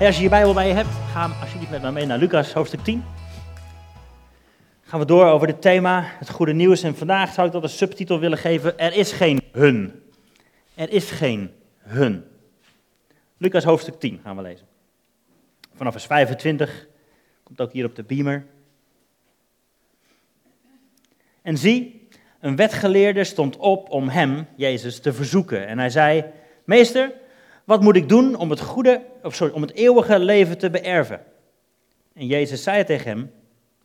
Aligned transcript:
Als 0.00 0.16
je 0.16 0.22
je 0.22 0.28
Bijbel 0.28 0.54
bij 0.54 0.68
je 0.68 0.74
hebt, 0.74 0.88
ga 1.12 1.30
alsjeblieft 1.40 1.70
met 1.70 1.82
me 1.82 1.92
mee 1.92 2.06
naar 2.06 2.18
Lucas 2.18 2.52
hoofdstuk 2.52 2.80
10. 2.80 3.04
Gaan 4.80 5.00
we 5.00 5.06
door 5.06 5.26
over 5.26 5.46
het 5.46 5.62
thema, 5.62 6.04
het 6.04 6.30
goede 6.30 6.52
nieuws. 6.52 6.82
En 6.82 6.96
vandaag 6.96 7.32
zou 7.32 7.46
ik 7.46 7.52
dat 7.52 7.62
een 7.62 7.68
subtitel 7.68 8.18
willen 8.18 8.38
geven, 8.38 8.78
er 8.78 8.92
is 8.92 9.12
geen 9.12 9.40
hun. 9.52 10.02
Er 10.74 10.90
is 10.90 11.10
geen 11.10 11.50
hun. 11.78 12.24
Lucas 13.36 13.64
hoofdstuk 13.64 14.00
10 14.00 14.20
gaan 14.22 14.36
we 14.36 14.42
lezen. 14.42 14.66
Vanaf 15.74 15.92
vers 15.92 16.06
25, 16.06 16.86
komt 17.42 17.60
ook 17.60 17.72
hier 17.72 17.84
op 17.84 17.96
de 17.96 18.02
beamer. 18.02 18.46
En 21.42 21.58
zie, 21.58 22.08
een 22.40 22.56
wetgeleerde 22.56 23.24
stond 23.24 23.56
op 23.56 23.90
om 23.90 24.08
hem, 24.08 24.46
Jezus, 24.56 25.00
te 25.00 25.12
verzoeken. 25.12 25.66
En 25.66 25.78
hij 25.78 25.90
zei, 25.90 26.24
meester, 26.64 27.12
wat 27.64 27.80
moet 27.80 27.96
ik 27.96 28.08
doen 28.08 28.34
om 28.34 28.50
het, 28.50 28.60
goede, 28.60 29.02
of 29.22 29.34
sorry, 29.34 29.54
om 29.54 29.62
het 29.62 29.72
eeuwige 29.72 30.18
leven 30.18 30.58
te 30.58 30.70
beërven? 30.70 31.24
En 32.14 32.26
Jezus 32.26 32.62
zei 32.62 32.84
tegen 32.84 33.10
hem, 33.10 33.30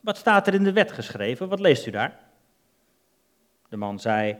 wat 0.00 0.16
staat 0.16 0.46
er 0.46 0.54
in 0.54 0.64
de 0.64 0.72
wet 0.72 0.92
geschreven? 0.92 1.48
Wat 1.48 1.60
leest 1.60 1.86
u 1.86 1.90
daar? 1.90 2.18
De 3.68 3.76
man 3.76 4.00
zei, 4.00 4.36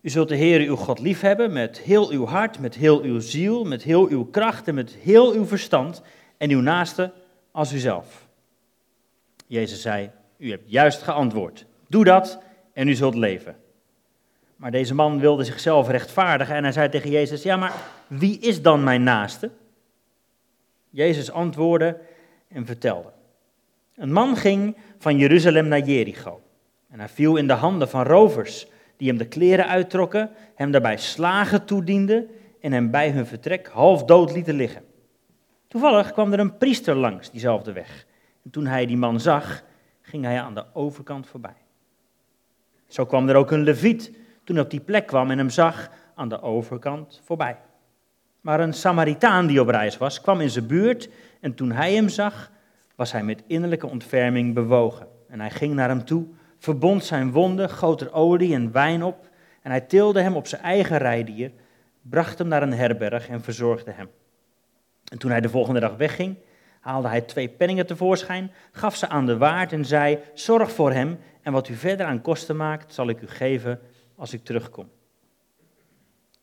u 0.00 0.08
zult 0.08 0.28
de 0.28 0.36
Heer 0.36 0.60
uw 0.60 0.76
God 0.76 0.98
liefhebben 0.98 1.52
met 1.52 1.78
heel 1.78 2.10
uw 2.10 2.26
hart, 2.26 2.58
met 2.58 2.74
heel 2.74 3.02
uw 3.02 3.20
ziel, 3.20 3.64
met 3.64 3.82
heel 3.82 4.08
uw 4.08 4.24
kracht 4.24 4.68
en 4.68 4.74
met 4.74 4.94
heel 4.94 5.32
uw 5.32 5.46
verstand 5.46 6.02
en 6.36 6.50
uw 6.50 6.60
naaste 6.60 7.12
als 7.50 7.72
uzelf. 7.72 8.28
Jezus 9.46 9.82
zei, 9.82 10.10
u 10.38 10.50
hebt 10.50 10.70
juist 10.70 11.02
geantwoord. 11.02 11.66
Doe 11.88 12.04
dat 12.04 12.42
en 12.72 12.88
u 12.88 12.94
zult 12.94 13.14
leven. 13.14 13.56
Maar 14.62 14.70
deze 14.70 14.94
man 14.94 15.18
wilde 15.18 15.44
zichzelf 15.44 15.88
rechtvaardigen 15.88 16.54
en 16.54 16.62
hij 16.62 16.72
zei 16.72 16.88
tegen 16.88 17.10
Jezus, 17.10 17.42
ja 17.42 17.56
maar 17.56 17.72
wie 18.06 18.38
is 18.38 18.62
dan 18.62 18.84
mijn 18.84 19.02
naaste? 19.02 19.50
Jezus 20.90 21.30
antwoordde 21.30 22.00
en 22.48 22.66
vertelde. 22.66 23.12
Een 23.96 24.12
man 24.12 24.36
ging 24.36 24.76
van 24.98 25.18
Jeruzalem 25.18 25.68
naar 25.68 25.80
Jericho 25.80 26.42
en 26.88 26.98
hij 26.98 27.08
viel 27.08 27.36
in 27.36 27.46
de 27.46 27.52
handen 27.52 27.88
van 27.88 28.02
rovers 28.02 28.66
die 28.96 29.08
hem 29.08 29.18
de 29.18 29.26
kleren 29.26 29.68
uittrokken, 29.68 30.30
hem 30.54 30.70
daarbij 30.70 30.96
slagen 30.96 31.64
toedienden 31.64 32.30
en 32.60 32.72
hem 32.72 32.90
bij 32.90 33.10
hun 33.10 33.26
vertrek 33.26 33.66
half 33.66 34.04
dood 34.04 34.32
lieten 34.32 34.54
liggen. 34.54 34.84
Toevallig 35.68 36.12
kwam 36.12 36.32
er 36.32 36.40
een 36.40 36.58
priester 36.58 36.94
langs 36.94 37.30
diezelfde 37.30 37.72
weg. 37.72 38.06
En 38.44 38.50
toen 38.50 38.66
hij 38.66 38.86
die 38.86 38.96
man 38.96 39.20
zag, 39.20 39.62
ging 40.02 40.24
hij 40.24 40.40
aan 40.40 40.54
de 40.54 40.64
overkant 40.72 41.26
voorbij. 41.26 41.56
Zo 42.86 43.04
kwam 43.06 43.28
er 43.28 43.36
ook 43.36 43.50
een 43.50 43.62
leviet 43.62 44.20
toen 44.44 44.56
hij 44.56 44.64
op 44.64 44.70
die 44.70 44.80
plek 44.80 45.06
kwam 45.06 45.30
en 45.30 45.38
hem 45.38 45.50
zag 45.50 45.90
aan 46.14 46.28
de 46.28 46.42
overkant 46.42 47.20
voorbij. 47.24 47.56
Maar 48.40 48.60
een 48.60 48.72
Samaritaan 48.72 49.46
die 49.46 49.60
op 49.60 49.68
reis 49.68 49.98
was, 49.98 50.20
kwam 50.20 50.40
in 50.40 50.50
zijn 50.50 50.66
buurt 50.66 51.08
en 51.40 51.54
toen 51.54 51.72
hij 51.72 51.94
hem 51.94 52.08
zag, 52.08 52.50
was 52.96 53.12
hij 53.12 53.22
met 53.22 53.42
innerlijke 53.46 53.86
ontferming 53.86 54.54
bewogen. 54.54 55.06
En 55.28 55.40
hij 55.40 55.50
ging 55.50 55.74
naar 55.74 55.88
hem 55.88 56.04
toe, 56.04 56.26
verbond 56.58 57.04
zijn 57.04 57.30
wonden, 57.30 57.70
goot 57.70 58.00
er 58.00 58.12
olie 58.12 58.54
en 58.54 58.72
wijn 58.72 59.02
op 59.02 59.28
en 59.62 59.70
hij 59.70 59.80
tilde 59.80 60.20
hem 60.20 60.36
op 60.36 60.46
zijn 60.46 60.62
eigen 60.62 60.98
rijdier, 60.98 61.50
bracht 62.02 62.38
hem 62.38 62.48
naar 62.48 62.62
een 62.62 62.72
herberg 62.72 63.28
en 63.28 63.42
verzorgde 63.42 63.90
hem. 63.90 64.08
En 65.12 65.18
toen 65.18 65.30
hij 65.30 65.40
de 65.40 65.48
volgende 65.48 65.80
dag 65.80 65.96
wegging, 65.96 66.36
haalde 66.80 67.08
hij 67.08 67.20
twee 67.20 67.48
penningen 67.48 67.86
tevoorschijn, 67.86 68.50
gaf 68.72 68.96
ze 68.96 69.08
aan 69.08 69.26
de 69.26 69.36
waard 69.36 69.72
en 69.72 69.84
zei: 69.84 70.18
Zorg 70.34 70.72
voor 70.72 70.92
hem 70.92 71.18
en 71.42 71.52
wat 71.52 71.68
u 71.68 71.74
verder 71.74 72.06
aan 72.06 72.20
kosten 72.22 72.56
maakt, 72.56 72.94
zal 72.94 73.08
ik 73.08 73.20
u 73.20 73.28
geven 73.28 73.80
als 74.22 74.32
ik 74.32 74.44
terugkom. 74.44 74.90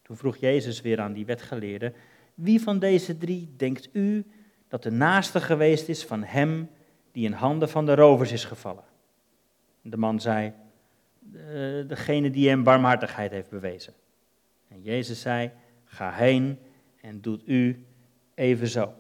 Toen 0.02 0.18
vroeg 0.18 0.38
Jezus 0.38 0.82
weer 0.82 1.00
aan 1.00 1.14
die 1.14 1.26
wetgeleerde: 1.26 1.94
Wie 2.34 2.62
van 2.62 2.80
deze 2.80 3.18
drie 3.18 3.54
denkt 3.58 3.90
u 3.92 4.26
dat 4.68 4.84
de 4.84 4.92
naaste 4.92 5.42
geweest 5.42 5.88
is 5.88 6.06
van 6.06 6.24
hem 6.24 6.70
die 7.12 7.26
in 7.26 7.32
handen 7.32 7.70
van 7.70 7.86
de 7.86 7.96
rovers 7.96 8.32
is 8.32 8.44
gevallen? 8.44 8.84
De 9.82 9.98
man 9.98 10.20
zei: 10.20 10.54
Degene 11.88 12.30
die 12.30 12.50
hem 12.50 12.64
barmhartigheid 12.64 13.32
heeft 13.32 13.50
bewezen. 13.50 13.94
En 14.68 14.82
Jezus 14.82 15.22
zei: 15.22 15.52
Ga 15.86 16.12
heen 16.12 16.60
en 17.02 17.22
doet 17.22 17.42
u 17.46 17.86
evenzo. 18.34 18.94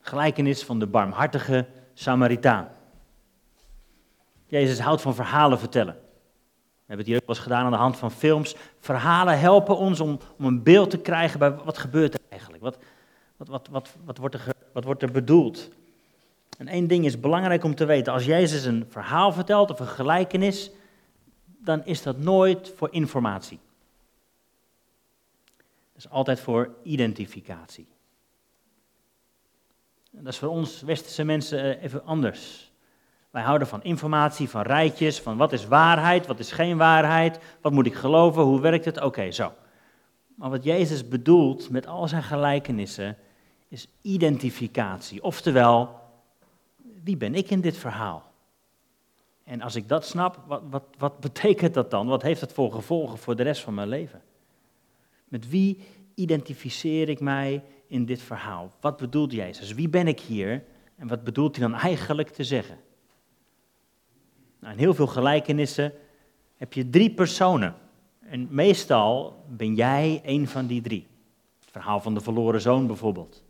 Gelijkenis 0.00 0.64
van 0.64 0.78
de 0.78 0.86
barmhartige 0.86 1.66
Samaritaan. 1.94 2.68
Jezus 4.46 4.78
houdt 4.78 5.02
van 5.02 5.14
verhalen 5.14 5.58
vertellen. 5.58 6.04
We 6.86 6.92
hebben 6.92 7.06
het 7.06 7.14
hier 7.14 7.22
ook 7.22 7.26
wel 7.26 7.36
eens 7.36 7.44
gedaan 7.44 7.64
aan 7.64 7.70
de 7.70 7.84
hand 7.84 7.96
van 7.96 8.10
films. 8.10 8.56
Verhalen 8.78 9.38
helpen 9.38 9.76
ons 9.76 10.00
om, 10.00 10.18
om 10.38 10.44
een 10.44 10.62
beeld 10.62 10.90
te 10.90 10.98
krijgen 10.98 11.38
bij 11.38 11.54
wat 11.54 11.78
gebeurt 11.78 12.14
er 12.14 12.20
eigenlijk. 12.28 12.62
Wat, 12.62 12.78
wat, 13.36 13.48
wat, 13.48 13.68
wat, 13.70 13.90
wat, 14.04 14.18
wordt 14.18 14.34
er, 14.34 14.54
wat 14.72 14.84
wordt 14.84 15.02
er 15.02 15.10
bedoeld? 15.10 15.70
En 16.58 16.68
één 16.68 16.86
ding 16.86 17.04
is 17.04 17.20
belangrijk 17.20 17.64
om 17.64 17.74
te 17.74 17.84
weten. 17.84 18.12
Als 18.12 18.24
Jezus 18.24 18.64
een 18.64 18.86
verhaal 18.88 19.32
vertelt 19.32 19.70
of 19.70 19.80
een 19.80 19.86
gelijkenis, 19.86 20.70
dan 21.58 21.84
is 21.84 22.02
dat 22.02 22.18
nooit 22.18 22.72
voor 22.76 22.92
informatie. 22.92 23.58
Dat 25.92 26.04
is 26.04 26.10
altijd 26.10 26.40
voor 26.40 26.74
identificatie. 26.82 27.86
En 30.16 30.24
dat 30.24 30.32
is 30.32 30.38
voor 30.38 30.48
ons 30.48 30.82
westerse 30.82 31.24
mensen 31.24 31.80
even 31.80 32.04
anders. 32.04 32.65
Wij 33.36 33.44
houden 33.44 33.68
van 33.68 33.82
informatie, 33.82 34.48
van 34.48 34.62
rijtjes, 34.62 35.20
van 35.20 35.36
wat 35.36 35.52
is 35.52 35.66
waarheid, 35.66 36.26
wat 36.26 36.38
is 36.38 36.52
geen 36.52 36.76
waarheid, 36.76 37.38
wat 37.60 37.72
moet 37.72 37.86
ik 37.86 37.94
geloven, 37.94 38.42
hoe 38.42 38.60
werkt 38.60 38.84
het, 38.84 39.02
oké, 39.02 39.30
zo. 39.30 39.52
Maar 40.34 40.50
wat 40.50 40.64
Jezus 40.64 41.08
bedoelt 41.08 41.70
met 41.70 41.86
al 41.86 42.08
zijn 42.08 42.22
gelijkenissen 42.22 43.16
is 43.68 43.88
identificatie. 44.02 45.22
Oftewel, 45.22 46.00
wie 47.04 47.16
ben 47.16 47.34
ik 47.34 47.50
in 47.50 47.60
dit 47.60 47.76
verhaal? 47.76 48.32
En 49.44 49.60
als 49.60 49.74
ik 49.74 49.88
dat 49.88 50.06
snap, 50.06 50.40
wat, 50.46 50.62
wat, 50.70 50.84
wat 50.98 51.20
betekent 51.20 51.74
dat 51.74 51.90
dan? 51.90 52.06
Wat 52.06 52.22
heeft 52.22 52.40
dat 52.40 52.52
voor 52.52 52.72
gevolgen 52.72 53.18
voor 53.18 53.36
de 53.36 53.42
rest 53.42 53.62
van 53.62 53.74
mijn 53.74 53.88
leven? 53.88 54.22
Met 55.24 55.48
wie 55.48 55.80
identificeer 56.14 57.08
ik 57.08 57.20
mij 57.20 57.64
in 57.86 58.04
dit 58.04 58.22
verhaal? 58.22 58.70
Wat 58.80 58.96
bedoelt 58.96 59.32
Jezus? 59.32 59.72
Wie 59.72 59.88
ben 59.88 60.06
ik 60.06 60.20
hier? 60.20 60.64
En 60.96 61.08
wat 61.08 61.24
bedoelt 61.24 61.56
hij 61.56 61.68
dan 61.68 61.78
eigenlijk 61.78 62.28
te 62.28 62.44
zeggen? 62.44 62.84
Nou, 64.66 64.78
in 64.78 64.84
heel 64.84 64.94
veel 64.94 65.06
gelijkenissen 65.06 65.92
heb 66.56 66.72
je 66.72 66.90
drie 66.90 67.10
personen. 67.10 67.74
En 68.20 68.48
meestal 68.50 69.42
ben 69.48 69.74
jij 69.74 70.20
een 70.24 70.48
van 70.48 70.66
die 70.66 70.80
drie. 70.80 71.06
Het 71.60 71.70
verhaal 71.70 72.00
van 72.00 72.14
de 72.14 72.20
verloren 72.20 72.60
zoon 72.60 72.86
bijvoorbeeld. 72.86 73.44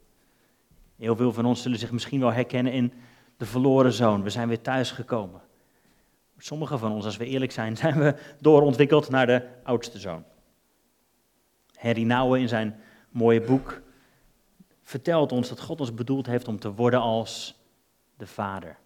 Heel 0.96 1.16
veel 1.16 1.32
van 1.32 1.44
ons 1.44 1.62
zullen 1.62 1.78
zich 1.78 1.90
misschien 1.90 2.20
wel 2.20 2.32
herkennen 2.32 2.72
in 2.72 2.92
de 3.36 3.46
verloren 3.46 3.92
zoon. 3.92 4.22
We 4.22 4.30
zijn 4.30 4.48
weer 4.48 4.60
thuisgekomen. 4.60 5.40
Sommigen 6.38 6.78
van 6.78 6.92
ons, 6.92 7.04
als 7.04 7.16
we 7.16 7.26
eerlijk 7.26 7.52
zijn, 7.52 7.76
zijn 7.86 7.98
we 7.98 8.14
doorontwikkeld 8.40 9.10
naar 9.10 9.26
de 9.26 9.48
oudste 9.62 9.98
zoon. 9.98 10.24
Harry 11.74 12.02
Nouwen 12.02 12.40
in 12.40 12.48
zijn 12.48 12.80
mooie 13.10 13.40
boek 13.40 13.82
vertelt 14.82 15.32
ons 15.32 15.48
dat 15.48 15.60
God 15.60 15.80
ons 15.80 15.94
bedoeld 15.94 16.26
heeft 16.26 16.48
om 16.48 16.58
te 16.58 16.72
worden 16.72 17.00
als 17.00 17.60
de 18.16 18.26
Vader. 18.26 18.78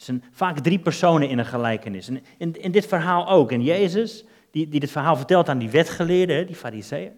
Het 0.00 0.08
zijn 0.08 0.24
vaak 0.30 0.58
drie 0.58 0.78
personen 0.78 1.28
in 1.28 1.38
een 1.38 1.46
gelijkenis. 1.46 2.08
En 2.08 2.22
in, 2.38 2.62
in 2.62 2.72
dit 2.72 2.86
verhaal 2.86 3.28
ook. 3.28 3.52
En 3.52 3.62
Jezus, 3.62 4.24
die, 4.50 4.68
die 4.68 4.80
dit 4.80 4.90
verhaal 4.90 5.16
vertelt 5.16 5.48
aan 5.48 5.58
die 5.58 5.70
wetgeleerden, 5.70 6.46
die 6.46 6.56
fariseeën, 6.56 7.12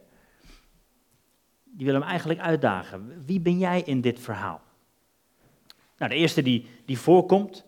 die 1.64 1.86
wil 1.86 1.94
hem 1.94 2.02
eigenlijk 2.02 2.40
uitdagen. 2.40 3.22
Wie 3.26 3.40
ben 3.40 3.58
jij 3.58 3.82
in 3.82 4.00
dit 4.00 4.20
verhaal? 4.20 4.60
Nou, 5.98 6.10
de 6.10 6.16
eerste 6.16 6.42
die, 6.42 6.66
die 6.84 6.98
voorkomt 6.98 7.64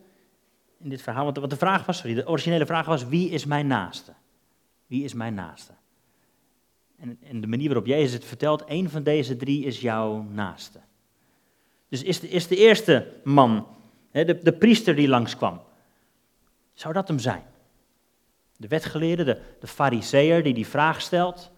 in 0.81 0.89
dit 0.89 1.03
verhaal, 1.03 1.25
want 1.25 1.37
wat 1.37 1.51
de 1.51 1.57
vraag 1.57 1.87
was, 1.87 1.97
sorry, 1.97 2.15
de 2.15 2.29
originele 2.29 2.67
vraag 2.67 2.87
was, 2.87 3.07
wie 3.09 3.31
is 3.31 3.45
mijn 3.45 3.67
naaste? 3.67 4.13
Wie 4.87 5.05
is 5.05 5.15
mijn 5.15 5.35
naaste? 5.35 5.73
En, 6.97 7.19
en 7.23 7.41
de 7.41 7.47
manier 7.47 7.67
waarop 7.67 7.87
Jezus 7.87 8.13
het 8.13 8.25
vertelt, 8.25 8.65
één 8.65 8.91
van 8.91 9.03
deze 9.03 9.37
drie 9.37 9.65
is 9.65 9.81
jouw 9.81 10.23
naaste. 10.23 10.81
Dus 11.89 12.03
is 12.03 12.21
de, 12.21 12.29
is 12.29 12.47
de 12.47 12.57
eerste 12.57 13.13
man, 13.25 13.67
de, 14.23 14.41
de 14.43 14.53
priester 14.53 14.95
die 14.95 15.09
langskwam, 15.09 15.61
zou 16.73 16.95
dat 16.95 17.09
hem 17.09 17.19
zijn? 17.19 17.43
De 18.57 18.69
wetgeleerde, 18.69 19.25
de, 19.25 19.41
de 19.61 19.67
fariseer 19.67 20.43
die 20.43 20.55
die 20.55 20.67
vraag 20.67 21.01
stelt, 21.01 21.51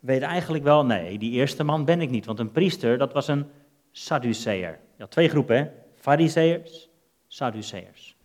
weet 0.00 0.22
eigenlijk 0.22 0.64
wel, 0.64 0.84
nee, 0.84 1.18
die 1.18 1.32
eerste 1.32 1.64
man 1.64 1.84
ben 1.84 2.00
ik 2.00 2.10
niet. 2.10 2.26
Want 2.26 2.38
een 2.38 2.52
priester, 2.52 2.98
dat 2.98 3.12
was 3.12 3.28
een 3.28 3.46
Sadduceër. 3.92 4.78
Je 4.96 5.08
twee 5.08 5.28
groepen, 5.28 5.56
hè? 5.56 5.66
Fariseërs, 5.94 6.88
Sadduceërs. 7.26 8.16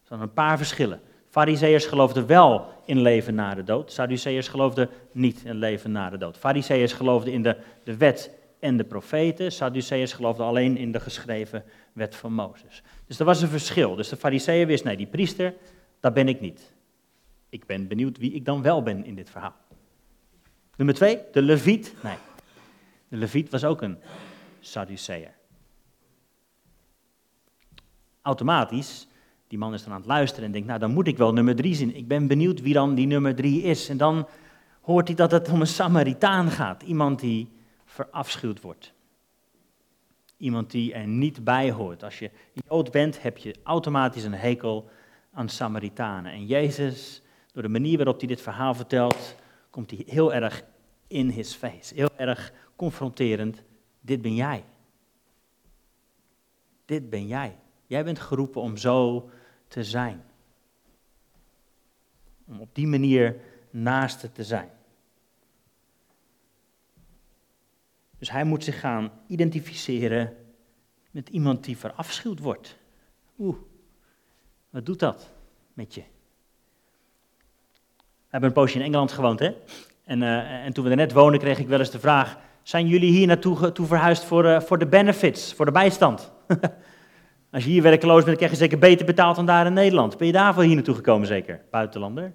Er 0.00 0.06
zijn 0.06 0.20
een 0.20 0.32
paar 0.32 0.56
verschillen. 0.56 1.00
Fariseërs 1.28 1.86
geloofden 1.86 2.26
wel 2.26 2.66
in 2.84 3.00
leven 3.00 3.34
na 3.34 3.54
de 3.54 3.64
dood. 3.64 3.92
Sadduceërs 3.92 4.48
geloofden 4.48 4.88
niet 5.12 5.42
in 5.44 5.54
leven 5.54 5.92
na 5.92 6.10
de 6.10 6.18
dood. 6.18 6.38
Fariseërs 6.38 6.92
geloofden 6.92 7.32
in 7.32 7.42
de, 7.42 7.56
de 7.84 7.96
wet 7.96 8.30
en 8.60 8.76
de 8.76 8.84
profeten. 8.84 9.52
Sadduceërs 9.52 10.12
geloofden 10.12 10.46
alleen 10.46 10.76
in 10.76 10.92
de 10.92 11.00
geschreven 11.00 11.64
wet 11.92 12.16
van 12.16 12.32
Mozes. 12.32 12.82
Dus 13.06 13.18
er 13.18 13.24
was 13.24 13.42
een 13.42 13.48
verschil. 13.48 13.94
Dus 13.94 14.08
de 14.08 14.16
fariseeën 14.16 14.66
wist, 14.66 14.84
nee, 14.84 14.96
die 14.96 15.06
priester, 15.06 15.54
dat 16.00 16.14
ben 16.14 16.28
ik 16.28 16.40
niet. 16.40 16.72
Ik 17.48 17.66
ben 17.66 17.88
benieuwd 17.88 18.18
wie 18.18 18.32
ik 18.32 18.44
dan 18.44 18.62
wel 18.62 18.82
ben 18.82 19.04
in 19.04 19.14
dit 19.14 19.30
verhaal. 19.30 19.54
Nummer 20.76 20.94
twee, 20.94 21.18
de 21.32 21.42
leviet. 21.42 21.94
Nee, 22.02 22.16
De 23.08 23.16
leviet 23.16 23.50
was 23.50 23.64
ook 23.64 23.82
een 23.82 23.98
Sadduceër. 24.60 25.34
Automatisch, 28.22 29.06
die 29.48 29.58
man 29.58 29.74
is 29.74 29.82
dan 29.82 29.92
aan 29.92 29.98
het 29.98 30.06
luisteren 30.06 30.44
en 30.44 30.52
denkt, 30.52 30.66
nou 30.66 30.80
dan 30.80 30.92
moet 30.92 31.06
ik 31.06 31.16
wel 31.16 31.32
nummer 31.32 31.56
drie 31.56 31.74
zien. 31.74 31.96
Ik 31.96 32.08
ben 32.08 32.26
benieuwd 32.26 32.60
wie 32.60 32.72
dan 32.72 32.94
die 32.94 33.06
nummer 33.06 33.34
drie 33.34 33.62
is. 33.62 33.88
En 33.88 33.96
dan 33.96 34.28
hoort 34.80 35.06
hij 35.06 35.16
dat 35.16 35.30
het 35.30 35.48
om 35.48 35.60
een 35.60 35.66
Samaritaan 35.66 36.50
gaat. 36.50 36.82
Iemand 36.82 37.20
die 37.20 37.48
verafschuwd 37.96 38.60
wordt. 38.60 38.92
Iemand 40.36 40.70
die 40.70 40.92
er 40.92 41.06
niet 41.06 41.44
bij 41.44 41.70
hoort. 41.70 42.02
Als 42.02 42.18
je 42.18 42.30
Jood 42.52 42.90
bent, 42.90 43.22
heb 43.22 43.38
je 43.38 43.54
automatisch 43.62 44.24
een 44.24 44.34
hekel 44.34 44.88
aan 45.32 45.48
Samaritanen. 45.48 46.32
En 46.32 46.46
Jezus, 46.46 47.22
door 47.52 47.62
de 47.62 47.68
manier 47.68 47.96
waarop 47.96 48.18
hij 48.18 48.28
dit 48.28 48.40
verhaal 48.40 48.74
vertelt, 48.74 49.34
komt 49.70 49.90
hij 49.90 50.02
heel 50.06 50.34
erg 50.34 50.64
in 51.06 51.28
his 51.28 51.54
face. 51.54 51.94
Heel 51.94 52.16
erg 52.16 52.52
confronterend. 52.76 53.62
Dit 54.00 54.22
ben 54.22 54.34
jij. 54.34 54.64
Dit 56.84 57.10
ben 57.10 57.26
jij. 57.26 57.58
Jij 57.86 58.04
bent 58.04 58.18
geroepen 58.18 58.60
om 58.60 58.76
zo 58.76 59.30
te 59.68 59.84
zijn. 59.84 60.24
Om 62.46 62.60
op 62.60 62.74
die 62.74 62.86
manier 62.86 63.36
naaste 63.70 64.32
te 64.32 64.44
zijn. 64.44 64.70
Dus 68.18 68.30
hij 68.30 68.44
moet 68.44 68.64
zich 68.64 68.80
gaan 68.80 69.10
identificeren 69.26 70.36
met 71.10 71.28
iemand 71.28 71.64
die 71.64 71.76
verafschuwd 71.76 72.38
wordt. 72.38 72.76
Oeh, 73.38 73.56
wat 74.70 74.86
doet 74.86 74.98
dat 74.98 75.30
met 75.72 75.94
je? 75.94 76.00
We 77.96 78.32
hebben 78.32 78.48
een 78.48 78.56
poosje 78.56 78.78
in 78.78 78.84
Engeland 78.84 79.12
gewoond, 79.12 79.38
hè? 79.38 79.54
En, 80.04 80.22
uh, 80.22 80.64
en 80.64 80.72
toen 80.72 80.84
we 80.84 80.90
er 80.90 80.96
net 80.96 81.12
woonden, 81.12 81.40
kreeg 81.40 81.58
ik 81.58 81.68
wel 81.68 81.78
eens 81.78 81.90
de 81.90 81.98
vraag: 81.98 82.38
zijn 82.62 82.86
jullie 82.86 83.10
hier 83.10 83.26
naartoe 83.26 83.72
toe 83.72 83.86
verhuisd 83.86 84.24
voor, 84.24 84.44
uh, 84.44 84.60
voor 84.60 84.78
de 84.78 84.86
benefits, 84.86 85.54
voor 85.54 85.64
de 85.64 85.72
bijstand? 85.72 86.32
Als 87.50 87.64
je 87.64 87.70
hier 87.70 87.82
werkloos 87.82 88.24
bent, 88.24 88.36
krijg 88.36 88.50
je 88.50 88.56
zeker 88.56 88.78
beter 88.78 89.06
betaald 89.06 89.36
dan 89.36 89.46
daar 89.46 89.66
in 89.66 89.72
Nederland. 89.72 90.16
Ben 90.16 90.26
je 90.26 90.32
daarvoor 90.32 90.62
hier 90.62 90.74
naartoe 90.74 90.94
gekomen, 90.94 91.26
zeker? 91.26 91.64
Buitenlander? 91.70 92.34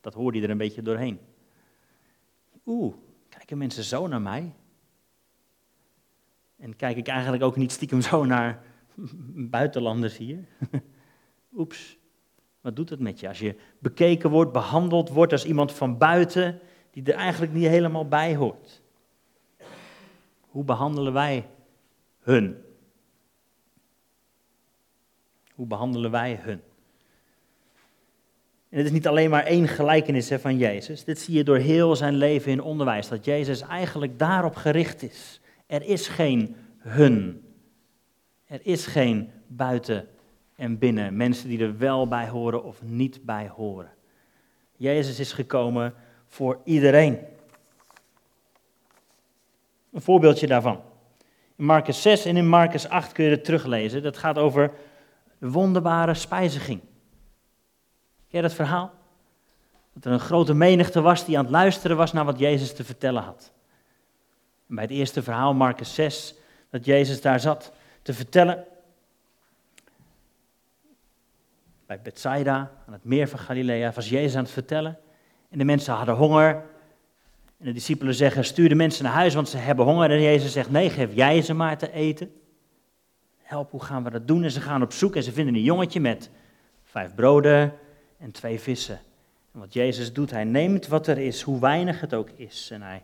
Dat 0.00 0.14
hoorde 0.14 0.38
je 0.38 0.44
er 0.44 0.50
een 0.50 0.58
beetje 0.58 0.82
doorheen. 0.82 1.18
Oeh, 2.66 2.94
kijken 3.28 3.58
mensen 3.58 3.84
zo 3.84 4.06
naar 4.06 4.22
mij? 4.22 4.52
En 6.56 6.76
kijk 6.76 6.96
ik 6.96 7.08
eigenlijk 7.08 7.42
ook 7.42 7.56
niet 7.56 7.72
stiekem 7.72 8.00
zo 8.00 8.24
naar 8.24 8.62
buitenlanders 9.58 10.16
hier? 10.16 10.44
Oeps, 11.56 11.98
wat 12.60 12.76
doet 12.76 12.90
het 12.90 13.00
met 13.00 13.20
je 13.20 13.28
als 13.28 13.38
je 13.38 13.56
bekeken 13.78 14.30
wordt, 14.30 14.52
behandeld 14.52 15.08
wordt 15.08 15.32
als 15.32 15.44
iemand 15.44 15.72
van 15.72 15.98
buiten 15.98 16.60
die 16.90 17.12
er 17.12 17.18
eigenlijk 17.18 17.52
niet 17.52 17.66
helemaal 17.66 18.08
bij 18.08 18.36
hoort? 18.36 18.82
Hoe 20.40 20.64
behandelen 20.64 21.12
wij 21.12 21.46
hun? 22.20 22.62
Hoe 25.54 25.66
behandelen 25.66 26.10
wij 26.10 26.38
hun? 26.42 26.60
En 28.68 28.80
het 28.80 28.86
is 28.86 28.92
niet 28.92 29.06
alleen 29.06 29.30
maar 29.30 29.44
één 29.44 29.68
gelijkenis 29.68 30.32
van 30.32 30.56
Jezus. 30.56 31.04
Dit 31.04 31.18
zie 31.18 31.36
je 31.36 31.44
door 31.44 31.56
heel 31.56 31.96
zijn 31.96 32.14
leven 32.14 32.52
in 32.52 32.60
onderwijs. 32.60 33.08
Dat 33.08 33.24
Jezus 33.24 33.60
eigenlijk 33.60 34.18
daarop 34.18 34.54
gericht 34.54 35.02
is. 35.02 35.40
Er 35.66 35.82
is 35.82 36.08
geen 36.08 36.56
hun. 36.78 37.44
Er 38.44 38.60
is 38.62 38.86
geen 38.86 39.30
buiten 39.46 40.08
en 40.56 40.78
binnen. 40.78 41.16
Mensen 41.16 41.48
die 41.48 41.58
er 41.58 41.78
wel 41.78 42.08
bij 42.08 42.28
horen 42.28 42.64
of 42.64 42.82
niet 42.82 43.24
bij 43.24 43.48
horen. 43.48 43.92
Jezus 44.76 45.18
is 45.18 45.32
gekomen 45.32 45.94
voor 46.26 46.60
iedereen. 46.64 47.18
Een 49.92 50.02
voorbeeldje 50.02 50.46
daarvan. 50.46 50.80
In 51.56 51.64
Marcus 51.64 52.02
6 52.02 52.24
en 52.24 52.36
in 52.36 52.48
Marcus 52.48 52.88
8 52.88 53.12
kun 53.12 53.24
je 53.24 53.30
het 53.30 53.44
teruglezen. 53.44 54.02
Dat 54.02 54.18
gaat 54.18 54.38
over 54.38 54.72
de 55.38 55.50
wonderbare 55.50 56.14
spijziging. 56.14 56.80
Ken 58.28 58.42
je 58.42 58.42
dat 58.42 58.54
verhaal? 58.54 58.92
Dat 59.92 60.04
er 60.04 60.12
een 60.12 60.20
grote 60.20 60.54
menigte 60.54 61.00
was 61.00 61.24
die 61.24 61.38
aan 61.38 61.44
het 61.44 61.52
luisteren 61.52 61.96
was 61.96 62.12
naar 62.12 62.24
wat 62.24 62.38
Jezus 62.38 62.74
te 62.74 62.84
vertellen 62.84 63.22
had. 63.22 63.52
En 64.74 64.80
bij 64.80 64.88
het 64.88 64.98
eerste 64.98 65.22
verhaal, 65.22 65.54
Marcus 65.54 65.94
6, 65.94 66.34
dat 66.70 66.84
Jezus 66.84 67.20
daar 67.20 67.40
zat 67.40 67.72
te 68.02 68.14
vertellen. 68.14 68.64
Bij 71.86 72.00
Bethsaida, 72.02 72.70
aan 72.86 72.92
het 72.92 73.04
meer 73.04 73.28
van 73.28 73.38
Galilea, 73.38 73.92
was 73.92 74.08
Jezus 74.08 74.36
aan 74.36 74.42
het 74.42 74.52
vertellen. 74.52 74.98
En 75.50 75.58
de 75.58 75.64
mensen 75.64 75.94
hadden 75.94 76.14
honger. 76.14 76.54
En 77.58 77.66
de 77.66 77.72
discipelen 77.72 78.14
zeggen, 78.14 78.44
stuur 78.44 78.68
de 78.68 78.74
mensen 78.74 79.04
naar 79.04 79.12
huis, 79.12 79.34
want 79.34 79.48
ze 79.48 79.56
hebben 79.56 79.84
honger. 79.84 80.10
En 80.10 80.22
Jezus 80.22 80.52
zegt, 80.52 80.70
nee, 80.70 80.90
geef 80.90 81.14
jij 81.14 81.42
ze 81.42 81.54
maar 81.54 81.78
te 81.78 81.92
eten. 81.92 82.32
Help, 83.42 83.70
hoe 83.70 83.82
gaan 83.82 84.04
we 84.04 84.10
dat 84.10 84.28
doen? 84.28 84.44
En 84.44 84.50
ze 84.50 84.60
gaan 84.60 84.82
op 84.82 84.92
zoek 84.92 85.16
en 85.16 85.22
ze 85.22 85.32
vinden 85.32 85.54
een 85.54 85.62
jongetje 85.62 86.00
met 86.00 86.30
vijf 86.84 87.14
broden 87.14 87.74
en 88.18 88.30
twee 88.30 88.60
vissen. 88.60 89.00
En 89.52 89.60
wat 89.60 89.72
Jezus 89.72 90.12
doet, 90.12 90.30
hij 90.30 90.44
neemt 90.44 90.86
wat 90.86 91.06
er 91.06 91.18
is, 91.18 91.42
hoe 91.42 91.60
weinig 91.60 92.00
het 92.00 92.14
ook 92.14 92.30
is. 92.36 92.70
En 92.72 92.82
hij 92.82 93.02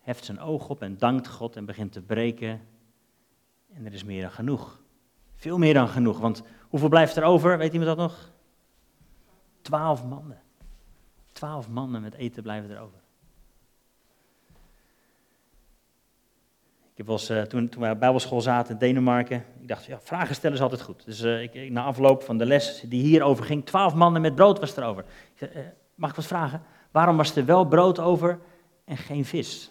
heft 0.00 0.24
zijn 0.24 0.40
oog 0.40 0.68
op 0.68 0.82
en 0.82 0.98
dankt 0.98 1.28
God 1.28 1.56
en 1.56 1.64
begint 1.64 1.92
te 1.92 2.00
breken. 2.00 2.60
En 3.72 3.86
er 3.86 3.92
is 3.92 4.04
meer 4.04 4.22
dan 4.22 4.30
genoeg. 4.30 4.82
Veel 5.34 5.58
meer 5.58 5.74
dan 5.74 5.88
genoeg, 5.88 6.18
want 6.18 6.42
hoeveel 6.68 6.88
blijft 6.88 7.16
er 7.16 7.24
over? 7.24 7.58
Weet 7.58 7.72
iemand 7.72 7.96
dat 7.96 8.08
nog? 8.08 8.30
Twaalf 9.62 10.04
mannen. 10.04 10.40
Twaalf 11.32 11.68
mannen 11.68 12.02
met 12.02 12.14
eten 12.14 12.42
blijven 12.42 12.70
er 12.70 12.80
over. 12.80 12.98
Ik 16.94 17.08
eens, 17.08 17.30
uh, 17.30 17.42
toen, 17.42 17.68
toen 17.68 17.80
wij 17.80 17.90
op 17.90 18.00
bijbelschool 18.00 18.40
zaten 18.40 18.72
in 18.72 18.78
Denemarken, 18.78 19.44
ik 19.60 19.68
dacht, 19.68 19.84
ja, 19.84 20.00
vragen 20.00 20.34
stellen 20.34 20.56
is 20.56 20.62
altijd 20.62 20.80
goed. 20.80 21.04
Dus 21.04 21.22
uh, 21.22 21.42
ik, 21.42 21.70
na 21.70 21.82
afloop 21.82 22.22
van 22.22 22.38
de 22.38 22.46
les 22.46 22.84
die 22.86 23.02
hierover 23.02 23.44
ging, 23.44 23.66
twaalf 23.66 23.94
mannen 23.94 24.22
met 24.22 24.34
brood 24.34 24.58
was 24.58 24.76
er 24.76 24.84
over. 24.84 25.04
Ik 25.34 25.56
uh, 25.56 25.62
mag 25.94 26.10
ik 26.10 26.16
wat 26.16 26.26
vragen? 26.26 26.62
Waarom 26.90 27.16
was 27.16 27.36
er 27.36 27.44
wel 27.44 27.64
brood 27.64 27.98
over 27.98 28.40
en 28.84 28.96
geen 28.96 29.24
vis? 29.24 29.70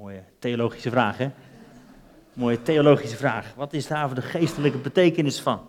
Mooie 0.00 0.24
theologische 0.38 0.90
vraag, 0.90 1.16
hè? 1.18 1.30
Mooie 2.32 2.62
theologische 2.62 3.16
vraag. 3.16 3.54
Wat 3.54 3.72
is 3.72 3.86
daar 3.86 4.06
voor 4.06 4.14
de 4.14 4.22
geestelijke 4.22 4.78
betekenis 4.78 5.40
van? 5.40 5.68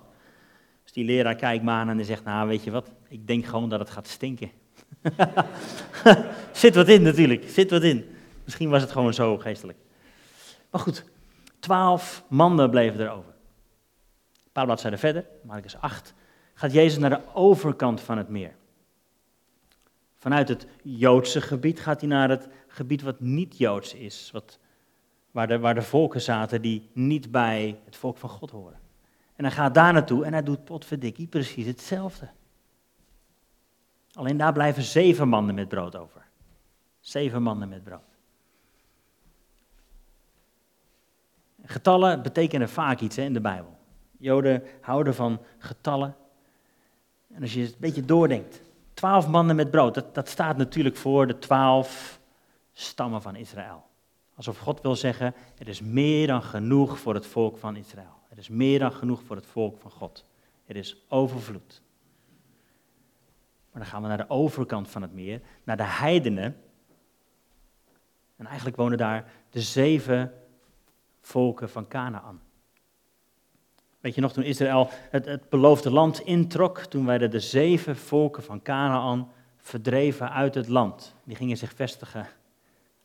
Dus 0.84 0.92
die 0.92 1.06
leraar 1.06 1.36
kijkt 1.36 1.64
me 1.64 1.72
aan 1.72 1.90
en 1.90 2.06
zegt, 2.06 2.24
nou 2.24 2.48
weet 2.48 2.64
je 2.64 2.72
wat, 2.72 2.92
ik 3.08 3.28
denk 3.28 3.46
gewoon 3.46 3.70
dat 3.70 3.80
het 3.80 3.90
gaat 3.90 4.08
stinken. 4.08 4.52
Zit 6.52 6.76
wat 6.76 6.88
in 6.88 7.02
natuurlijk, 7.02 7.50
zit 7.50 7.72
wat 7.72 7.84
in. 7.84 8.16
Misschien 8.44 8.70
was 8.70 8.82
het 8.82 8.92
gewoon 8.92 9.14
zo 9.14 9.38
geestelijk. 9.38 9.78
Maar 10.70 10.82
goed, 10.82 11.06
twaalf 11.60 12.24
mannen 12.28 12.70
bleven 12.70 13.00
erover. 13.00 13.34
Een 14.34 14.52
paar 14.52 14.66
bladzijden 14.66 15.00
verder, 15.00 15.26
Marcus 15.44 15.78
8, 15.78 16.14
gaat 16.54 16.74
Jezus 16.74 17.00
naar 17.00 17.10
de 17.10 17.22
overkant 17.34 18.02
van 18.02 18.18
het 18.18 18.30
meer. 18.30 18.54
Vanuit 20.22 20.48
het 20.48 20.68
Joodse 20.84 21.42
gebied 21.42 21.80
gaat 21.80 22.00
hij 22.02 22.10
naar 22.10 22.30
het 22.30 22.48
gebied 22.68 23.02
wat 23.02 23.20
niet 23.20 23.58
Joods 23.58 23.94
is, 23.94 24.30
wat, 24.32 24.60
waar, 25.32 25.48
de, 25.48 25.60
waar 25.60 25.76
de 25.76 25.82
volken 25.82 26.22
zaten 26.22 26.62
die 26.62 26.90
niet 26.94 27.32
bij 27.32 27.80
het 27.86 27.96
volk 27.96 28.18
van 28.18 28.30
God 28.30 28.52
horen. 28.52 28.80
En 29.36 29.44
hij 29.44 29.54
gaat 29.54 29.74
daar 29.74 29.94
naartoe 29.94 30.26
en 30.26 30.34
hij 30.34 30.44
doet 30.44 30.64
potverdikkie 30.64 31.28
precies 31.28 31.66
hetzelfde. 31.66 32.30
Alleen 34.14 34.38
daar 34.38 34.54
blijven 34.54 34.84
zeven 34.84 35.28
mannen 35.28 35.56
met 35.56 35.68
brood 35.68 35.96
over. 35.96 36.26
Zeven 37.00 37.44
mannen 37.44 37.70
met 37.70 37.84
brood. 37.84 38.18
Getallen 41.64 42.22
betekenen 42.22 42.70
vaak 42.70 43.00
iets 43.00 43.16
hè, 43.16 43.24
in 43.24 43.34
de 43.34 43.42
Bijbel. 43.42 43.78
Joden 44.18 44.64
houden 44.82 45.16
van 45.16 45.40
getallen. 45.58 46.16
En 47.34 47.42
als 47.42 47.54
je 47.54 47.62
het 47.62 47.72
een 47.72 47.78
beetje 47.80 48.06
doordenkt, 48.06 48.62
twaalf 49.02 49.28
mannen 49.28 49.56
met 49.56 49.72
brood, 49.72 49.94
dat, 49.94 50.16
dat 50.16 50.30
staat 50.30 50.58
natuurlijk 50.58 50.96
voor 50.96 51.28
de 51.28 51.40
twaalf 51.40 52.20
stammen 52.72 53.22
van 53.22 53.36
Israël. 53.36 53.84
Alsof 54.36 54.58
God 54.58 54.82
wil 54.82 54.96
zeggen, 54.96 55.34
er 55.58 55.68
is 55.68 55.82
meer 55.82 56.28
dan 56.28 56.44
genoeg 56.44 57.00
voor 57.00 57.14
het 57.14 57.26
volk 57.26 57.58
van 57.58 57.76
Israël. 57.76 58.20
Er 58.30 58.38
is 58.38 58.50
meer 58.50 58.80
dan 58.80 58.92
genoeg 58.92 59.22
voor 59.24 59.36
het 59.36 59.46
volk 59.46 59.80
van 59.80 59.92
God. 59.92 60.26
Er 60.66 60.76
is 60.76 61.06
overvloed. 61.08 61.82
Maar 63.72 63.82
dan 63.82 63.92
gaan 63.92 64.02
we 64.02 64.08
naar 64.08 64.18
de 64.18 64.30
overkant 64.30 64.90
van 64.90 65.02
het 65.02 65.14
meer, 65.14 65.42
naar 65.64 65.78
de 65.78 65.84
heidenen. 65.84 66.62
En 68.36 68.46
eigenlijk 68.46 68.78
wonen 68.78 68.98
daar 68.98 69.32
de 69.50 69.62
zeven 69.62 70.34
volken 71.22 71.70
van 71.70 71.88
Canaan. 71.88 72.42
Weet 74.02 74.16
je 74.16 74.22
nog, 74.22 74.34
toen 74.34 74.44
Israël 74.44 74.90
het, 74.92 75.26
het 75.26 75.50
beloofde 75.50 75.92
land 75.92 76.20
introk, 76.20 76.80
toen 76.80 77.06
werden 77.06 77.32
de 77.32 77.40
zeven 77.40 77.96
volken 77.96 78.44
van 78.44 78.62
Canaan 78.62 79.32
verdreven 79.58 80.32
uit 80.32 80.56
het 80.56 80.68
land. 80.68 81.16
Die 81.24 81.36
gingen 81.36 81.58
zich 81.58 81.74
vestigen 81.76 82.28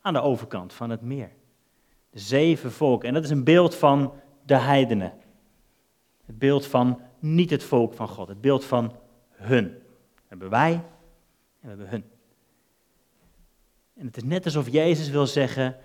aan 0.00 0.12
de 0.12 0.20
overkant 0.20 0.72
van 0.72 0.90
het 0.90 1.00
meer. 1.00 1.30
De 2.10 2.18
zeven 2.18 2.72
volken. 2.72 3.08
En 3.08 3.14
dat 3.14 3.24
is 3.24 3.30
een 3.30 3.44
beeld 3.44 3.74
van 3.74 4.12
de 4.44 4.56
heidenen. 4.56 5.12
Het 6.26 6.38
beeld 6.38 6.66
van 6.66 7.00
niet 7.18 7.50
het 7.50 7.64
volk 7.64 7.94
van 7.94 8.08
God. 8.08 8.28
Het 8.28 8.40
beeld 8.40 8.64
van 8.64 8.96
hun. 9.30 9.64
We 10.14 10.22
hebben 10.28 10.50
wij 10.50 10.72
en 10.72 10.82
we 11.60 11.68
hebben 11.68 11.88
hun. 11.88 12.04
En 13.94 14.06
het 14.06 14.16
is 14.16 14.22
net 14.22 14.44
alsof 14.44 14.68
Jezus 14.68 15.10
wil 15.10 15.26
zeggen, 15.26 15.76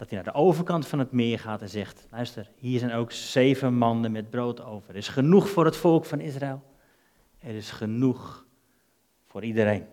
dat 0.00 0.10
hij 0.10 0.22
naar 0.22 0.32
de 0.32 0.38
overkant 0.38 0.86
van 0.86 0.98
het 0.98 1.12
meer 1.12 1.38
gaat 1.38 1.62
en 1.62 1.68
zegt: 1.68 2.06
Luister, 2.10 2.50
hier 2.56 2.78
zijn 2.78 2.92
ook 2.92 3.12
zeven 3.12 3.74
manden 3.74 4.12
met 4.12 4.30
brood 4.30 4.60
over. 4.60 4.90
Er 4.90 4.96
is 4.96 5.08
genoeg 5.08 5.48
voor 5.48 5.64
het 5.64 5.76
volk 5.76 6.04
van 6.04 6.20
Israël. 6.20 6.62
Er 7.38 7.54
is 7.54 7.70
genoeg 7.70 8.46
voor 9.24 9.44
iedereen. 9.44 9.86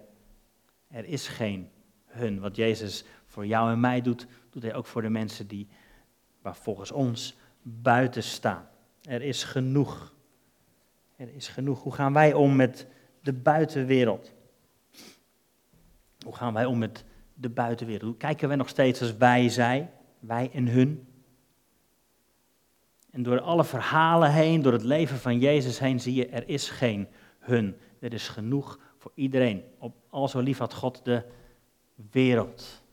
Er 0.88 1.06
is 1.06 1.28
geen 1.28 1.70
hun. 2.06 2.40
Wat 2.40 2.56
Jezus 2.56 3.06
voor 3.26 3.46
jou 3.46 3.72
en 3.72 3.80
mij 3.80 4.02
doet, 4.02 4.28
doet 4.50 4.64
hij 4.64 4.74
ook 4.76 4.86
voor 4.86 5.02
de 5.02 5.10
mensen 5.10 5.48
die, 5.48 5.68
waar 6.42 6.56
volgens 6.56 6.92
ons, 6.92 7.38
buiten 7.62 8.24
staan. 8.24 8.68
Er 9.02 9.22
is 9.22 9.44
genoeg. 9.44 10.14
Er 11.16 11.36
is 11.36 11.48
genoeg. 11.48 11.84
Hoe 11.84 11.94
gaan 11.94 12.14
wij 12.14 12.34
om 12.34 12.56
met 12.56 12.88
de 13.22 13.34
buitenwereld? 13.34 14.34
Hoe 16.26 16.36
gaan 16.36 16.54
wij 16.54 16.66
om 16.66 16.78
met 16.78 17.04
de 17.34 17.50
buitenwereld? 17.50 18.18
Kijken 18.18 18.50
we 18.50 18.56
nog 18.56 18.70
steeds 18.70 19.02
als 19.02 19.18
wij, 19.18 19.50
zij, 19.50 19.92
wij 20.20 20.50
en 20.54 20.68
hun? 20.68 21.08
En 23.12 23.24
door 23.24 23.40
alle 23.40 23.64
verhalen 23.64 24.32
heen, 24.32 24.62
door 24.62 24.74
het 24.74 24.84
leven 24.84 25.18
van 25.18 25.40
Jezus 25.40 25.80
heen, 25.80 26.00
zie 26.00 26.14
je, 26.14 26.28
er 26.28 26.50
is 26.50 26.70
geen 26.70 27.08
hun. 27.40 27.76
Er 28.00 28.14
is 28.14 28.28
genoeg 28.28 28.80
voor 28.98 29.12
iedereen. 29.16 29.64
Op, 29.78 29.96
al 30.10 30.28
zo 30.28 30.40
lief 30.40 30.58
had 30.58 30.74
God 30.74 31.06
de 31.06 31.24
wereld. 32.12 32.84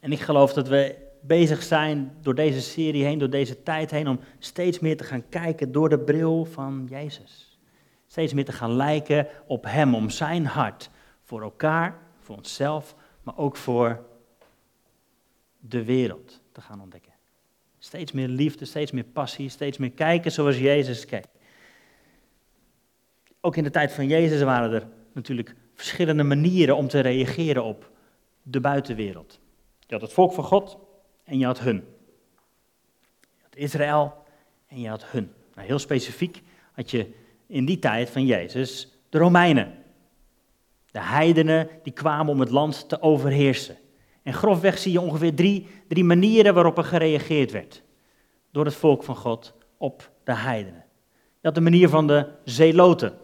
En 0.00 0.12
ik 0.12 0.20
geloof 0.20 0.52
dat 0.52 0.68
we 0.68 0.96
bezig 1.20 1.62
zijn 1.62 2.16
door 2.20 2.34
deze 2.34 2.60
serie 2.60 3.04
heen, 3.04 3.18
door 3.18 3.30
deze 3.30 3.62
tijd 3.62 3.90
heen, 3.90 4.08
om 4.08 4.20
steeds 4.38 4.78
meer 4.78 4.96
te 4.96 5.04
gaan 5.04 5.28
kijken 5.28 5.72
door 5.72 5.88
de 5.88 5.98
bril 5.98 6.44
van 6.44 6.86
Jezus. 6.90 7.58
Steeds 8.06 8.32
meer 8.32 8.44
te 8.44 8.52
gaan 8.52 8.76
lijken 8.76 9.26
op 9.46 9.64
Hem, 9.64 9.94
om 9.94 10.10
Zijn 10.10 10.46
hart 10.46 10.90
voor 11.22 11.42
elkaar, 11.42 11.98
voor 12.20 12.36
onszelf, 12.36 12.94
maar 13.22 13.36
ook 13.36 13.56
voor 13.56 14.04
de 15.68 15.84
wereld 15.84 16.40
te 16.52 16.60
gaan 16.60 16.80
ontdekken. 16.80 17.12
Steeds 17.78 18.12
meer 18.12 18.28
liefde, 18.28 18.64
steeds 18.64 18.90
meer 18.90 19.04
passie, 19.04 19.48
steeds 19.48 19.78
meer 19.78 19.90
kijken 19.90 20.32
zoals 20.32 20.58
Jezus 20.58 21.04
kijkt. 21.04 21.28
Ook 23.40 23.56
in 23.56 23.64
de 23.64 23.70
tijd 23.70 23.92
van 23.92 24.08
Jezus 24.08 24.42
waren 24.42 24.72
er 24.72 24.88
natuurlijk 25.12 25.54
verschillende 25.74 26.22
manieren 26.22 26.76
om 26.76 26.88
te 26.88 27.00
reageren 27.00 27.64
op 27.64 27.90
de 28.42 28.60
buitenwereld. 28.60 29.40
Je 29.86 29.92
had 29.92 30.02
het 30.02 30.12
volk 30.12 30.32
van 30.32 30.44
God 30.44 30.78
en 31.24 31.38
je 31.38 31.44
had 31.44 31.60
hun. 31.60 31.84
Je 33.20 33.42
had 33.42 33.56
Israël 33.56 34.24
en 34.66 34.80
je 34.80 34.88
had 34.88 35.04
hun. 35.04 35.32
Nou, 35.54 35.66
heel 35.66 35.78
specifiek 35.78 36.42
had 36.72 36.90
je 36.90 37.12
in 37.46 37.64
die 37.64 37.78
tijd 37.78 38.10
van 38.10 38.26
Jezus 38.26 38.98
de 39.08 39.18
Romeinen. 39.18 39.74
De 40.90 41.00
heidenen 41.00 41.68
die 41.82 41.92
kwamen 41.92 42.32
om 42.32 42.40
het 42.40 42.50
land 42.50 42.88
te 42.88 43.00
overheersen. 43.02 43.76
En 44.24 44.32
grofweg 44.32 44.78
zie 44.78 44.92
je 44.92 45.00
ongeveer 45.00 45.34
drie, 45.34 45.66
drie 45.88 46.04
manieren 46.04 46.54
waarop 46.54 46.78
er 46.78 46.84
gereageerd 46.84 47.50
werd. 47.50 47.82
Door 48.50 48.64
het 48.64 48.74
volk 48.74 49.02
van 49.02 49.16
God 49.16 49.54
op 49.76 50.10
de 50.24 50.34
heidenen. 50.34 50.84
Je 51.12 51.50
had 51.50 51.54
de 51.54 51.60
manier 51.60 51.88
van 51.88 52.06
de 52.06 52.28
zeeloten. 52.44 53.18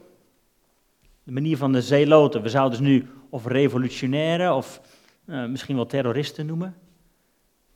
De 1.23 1.33
manier 1.33 1.57
van 1.57 1.73
de 1.73 1.83
zeeloten. 1.83 2.43
We 2.43 2.49
zouden 2.49 2.79
ze 2.79 2.83
nu 2.83 3.09
of 3.31 3.47
revolutionaire 3.47 4.53
of 4.53 4.81
uh, 5.27 5.47
misschien 5.47 5.77
wel 5.77 5.87
terroristen 5.87 6.47
noemen. 6.47 6.77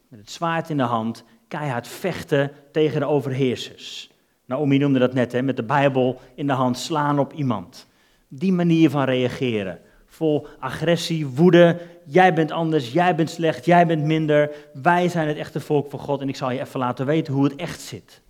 Met 0.09 0.21
het 0.21 0.31
zwaard 0.31 0.71
in 0.71 0.77
de 0.77 0.83
hand, 0.83 1.25
keihard 1.49 1.89
vechten 1.89 2.51
tegen 2.73 3.01
de 3.01 3.07
overheersers. 3.07 4.11
Naomi 4.45 4.79
noemde 4.79 4.99
dat 4.99 5.15
net, 5.15 5.33
hè, 5.33 5.43
met 5.43 5.57
de 5.57 5.63
Bijbel 5.63 6.21
in 6.35 6.47
de 6.47 6.53
hand 6.53 6.79
slaan 6.79 7.19
op 7.19 7.33
iemand. 7.33 7.87
Die 8.29 8.53
manier 8.53 8.91
van 8.91 9.05
reageren. 9.05 9.81
Vol 10.15 10.47
agressie, 10.59 11.27
woede. 11.27 11.81
Jij 12.05 12.35
bent 12.35 12.51
anders, 12.51 12.93
jij 12.93 13.15
bent 13.15 13.31
slecht, 13.31 13.65
jij 13.65 13.87
bent 13.87 14.05
minder. 14.05 14.51
Wij 14.73 15.09
zijn 15.09 15.29
het 15.29 15.37
echte 15.37 15.61
volk 15.61 15.91
van 15.91 15.99
God 15.99 16.21
en 16.21 16.29
ik 16.29 16.37
zal 16.37 16.51
je 16.51 16.61
even 16.61 16.81
laten 16.81 17.07
weten 17.07 17.35
hoe 17.35 17.45
het 17.45 17.57
echt 17.57 17.81
zit. 17.81 18.23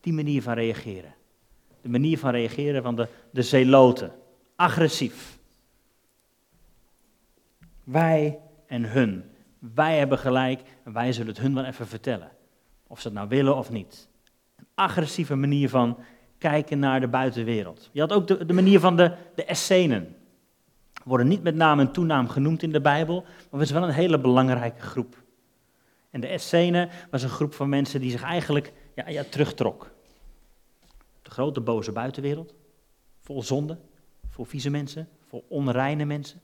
Die 0.00 0.12
manier 0.12 0.42
van 0.42 0.54
reageren. 0.54 1.14
De 1.80 1.88
manier 1.88 2.18
van 2.18 2.30
reageren 2.30 2.82
van 2.82 2.96
de, 2.96 3.08
de 3.30 3.42
zeloten. 3.42 4.12
Agressief. 4.56 5.38
Wij 7.84 8.38
en 8.66 8.84
hun. 8.84 9.24
Wij 9.58 9.98
hebben 9.98 10.18
gelijk 10.18 10.60
en 10.84 10.92
wij 10.92 11.12
zullen 11.12 11.32
het 11.32 11.42
hun 11.42 11.54
wel 11.54 11.64
even 11.64 11.86
vertellen. 11.86 12.30
Of 12.86 13.00
ze 13.00 13.06
het 13.06 13.16
nou 13.16 13.28
willen 13.28 13.56
of 13.56 13.70
niet. 13.70 14.08
Een 14.56 14.66
agressieve 14.74 15.34
manier 15.34 15.68
van 15.68 15.98
kijken 16.38 16.78
naar 16.78 17.00
de 17.00 17.08
buitenwereld. 17.08 17.90
Je 17.92 18.00
had 18.00 18.12
ook 18.12 18.26
de, 18.26 18.46
de 18.46 18.52
manier 18.52 18.80
van 18.80 18.96
de, 18.96 19.12
de 19.34 19.44
Essenen. 19.44 20.16
Worden 21.04 21.28
niet 21.28 21.42
met 21.42 21.54
naam 21.54 21.80
en 21.80 21.92
toenaam 21.92 22.28
genoemd 22.28 22.62
in 22.62 22.72
de 22.72 22.80
Bijbel, 22.80 23.22
maar 23.22 23.60
het 23.60 23.68
is 23.68 23.70
wel 23.70 23.82
een 23.82 23.90
hele 23.90 24.20
belangrijke 24.20 24.80
groep. 24.80 25.22
En 26.10 26.20
de 26.20 26.26
Essenen 26.26 26.90
was 27.10 27.22
een 27.22 27.28
groep 27.28 27.54
van 27.54 27.68
mensen 27.68 28.00
die 28.00 28.10
zich 28.10 28.22
eigenlijk 28.22 28.72
ja, 28.94 29.08
ja, 29.08 29.24
terugtrok. 29.24 29.90
De 31.22 31.30
grote 31.30 31.60
boze 31.60 31.92
buitenwereld, 31.92 32.54
vol 33.20 33.42
zonde, 33.42 33.78
vol 34.28 34.44
vieze 34.44 34.70
mensen, 34.70 35.08
vol 35.28 35.44
onreine 35.48 36.04
mensen. 36.04 36.40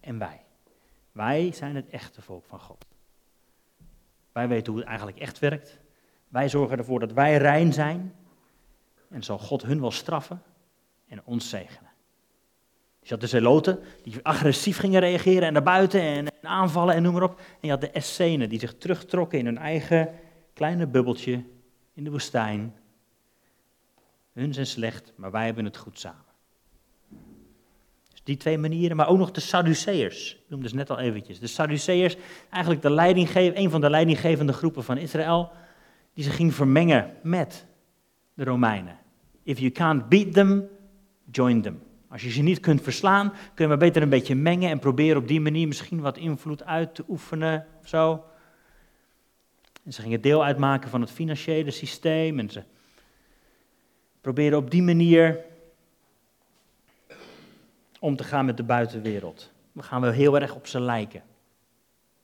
En 0.00 0.18
wij. 0.18 0.44
Wij 1.12 1.52
zijn 1.52 1.76
het 1.76 1.88
echte 1.88 2.22
volk 2.22 2.44
van 2.44 2.60
God. 2.60 2.86
Wij 4.32 4.48
weten 4.48 4.72
hoe 4.72 4.80
het 4.80 4.88
eigenlijk 4.88 5.18
echt 5.18 5.38
werkt. 5.38 5.78
Wij 6.28 6.48
zorgen 6.48 6.78
ervoor 6.78 7.00
dat 7.00 7.12
wij 7.12 7.36
rein 7.36 7.72
zijn. 7.72 8.14
En 9.10 9.22
zal 9.22 9.38
God 9.38 9.62
hun 9.62 9.80
wel 9.80 9.90
straffen 9.90 10.42
en 11.08 11.24
ons 11.24 11.48
zegenen. 11.48 11.90
Dus 13.06 13.14
je 13.14 13.20
had 13.20 13.30
de 13.30 13.36
zeloten 13.38 13.78
die 14.02 14.14
agressief 14.22 14.78
gingen 14.78 15.00
reageren 15.00 15.42
en 15.42 15.52
naar 15.52 15.62
buiten 15.62 16.00
en, 16.00 16.26
en 16.26 16.48
aanvallen 16.48 16.94
en 16.94 17.02
noem 17.02 17.12
maar 17.12 17.22
op. 17.22 17.38
En 17.38 17.58
je 17.60 17.70
had 17.70 17.80
de 17.80 17.90
Essenen 17.90 18.48
die 18.48 18.58
zich 18.58 18.74
terugtrokken 18.78 19.38
in 19.38 19.44
hun 19.44 19.58
eigen 19.58 20.10
kleine 20.52 20.86
bubbeltje 20.86 21.44
in 21.94 22.04
de 22.04 22.10
woestijn. 22.10 22.74
Hun 24.32 24.54
zijn 24.54 24.66
slecht, 24.66 25.12
maar 25.16 25.30
wij 25.30 25.44
hebben 25.44 25.64
het 25.64 25.76
goed 25.76 25.98
samen. 25.98 26.24
Die 28.24 28.36
twee 28.36 28.58
manieren, 28.58 28.96
maar 28.96 29.08
ook 29.08 29.18
nog 29.18 29.30
de 29.30 29.40
Sadduceërs. 29.40 30.34
Ik 30.34 30.44
noemde 30.48 30.68
ze 30.68 30.74
net 30.74 30.90
al 30.90 30.98
eventjes. 30.98 31.40
De 31.40 31.46
Sadduceërs, 31.46 32.16
eigenlijk 32.50 32.82
de 32.82 33.54
een 33.56 33.70
van 33.70 33.80
de 33.80 33.90
leidinggevende 33.90 34.52
groepen 34.52 34.84
van 34.84 34.96
Israël, 34.96 35.50
die 36.14 36.24
zich 36.24 36.36
ging 36.36 36.54
vermengen 36.54 37.12
met 37.22 37.66
de 38.34 38.44
Romeinen. 38.44 38.98
If 39.42 39.58
you 39.58 39.70
can't 39.70 40.08
beat 40.08 40.32
them, 40.32 40.68
join 41.30 41.62
them. 41.62 41.85
Als 42.08 42.22
je 42.22 42.30
ze 42.30 42.42
niet 42.42 42.60
kunt 42.60 42.82
verslaan, 42.82 43.30
kun 43.30 43.64
je 43.64 43.66
maar 43.66 43.76
beter 43.76 44.02
een 44.02 44.08
beetje 44.08 44.34
mengen 44.34 44.70
en 44.70 44.78
proberen 44.78 45.16
op 45.16 45.28
die 45.28 45.40
manier 45.40 45.68
misschien 45.68 46.00
wat 46.00 46.16
invloed 46.16 46.64
uit 46.64 46.94
te 46.94 47.04
oefenen 47.08 47.66
of 47.80 47.88
zo. 47.88 48.24
En 49.84 49.92
ze 49.92 50.02
gingen 50.02 50.20
deel 50.20 50.44
uitmaken 50.44 50.90
van 50.90 51.00
het 51.00 51.10
financiële 51.10 51.70
systeem 51.70 52.38
en 52.38 52.50
ze 52.50 52.62
op 54.54 54.70
die 54.70 54.82
manier 54.82 55.44
om 58.00 58.16
te 58.16 58.24
gaan 58.24 58.44
met 58.44 58.56
de 58.56 58.62
buitenwereld. 58.62 59.52
We 59.72 59.82
gaan 59.82 60.00
wel 60.00 60.10
heel 60.10 60.40
erg 60.40 60.54
op 60.54 60.66
ze 60.66 60.80
lijken. 60.80 61.22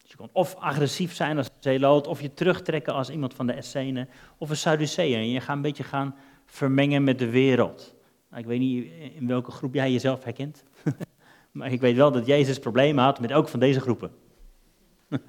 Dus 0.03 0.11
je 0.11 0.17
kon 0.17 0.29
of 0.33 0.55
agressief 0.55 1.15
zijn 1.15 1.37
als 1.37 1.47
een 1.47 1.53
zeeloot, 1.59 2.07
of 2.07 2.21
je 2.21 2.35
terugtrekken 2.35 2.95
als 2.95 3.11
iemand 3.11 3.35
van 3.35 3.47
de 3.47 3.53
Essenen, 3.53 4.09
of 4.39 4.51
een 4.51 4.57
Sadduceeën. 4.57 5.19
En 5.19 5.31
je 5.31 5.41
gaat 5.41 5.57
een 5.57 5.63
beetje 5.63 5.85
gaan 5.85 6.15
vermengen 6.47 7.05
met 7.05 7.19
de 7.19 7.31
wereld. 7.31 7.95
Nou, 8.33 8.45
ik 8.45 8.51
weet 8.51 8.61
niet 8.61 8.93
in 9.15 9.27
welke 9.27 9.51
groep 9.51 9.75
jij 9.75 9.93
jezelf 9.93 10.25
herkent, 10.25 10.65
maar 11.51 11.73
ik 11.73 11.81
weet 11.81 11.97
wel 11.97 12.13
dat 12.13 12.27
Jezus 12.27 12.59
problemen 12.59 13.05
had 13.05 13.21
met 13.21 13.31
elk 13.31 13.49
van 13.49 13.61
deze 13.61 13.81
groepen. 13.81 14.15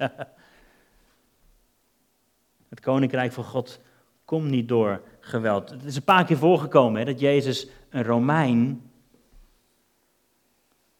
Het 2.68 2.80
koninkrijk 2.80 3.32
van 3.32 3.44
God 3.44 3.80
komt 4.24 4.50
niet 4.50 4.68
door 4.68 5.02
geweld. 5.20 5.70
Het 5.70 5.84
is 5.84 5.96
een 5.96 6.04
paar 6.04 6.24
keer 6.24 6.36
voorgekomen 6.36 6.98
hè, 6.98 7.04
dat 7.06 7.20
Jezus 7.20 7.68
een 7.88 8.02
Romein 8.02 8.90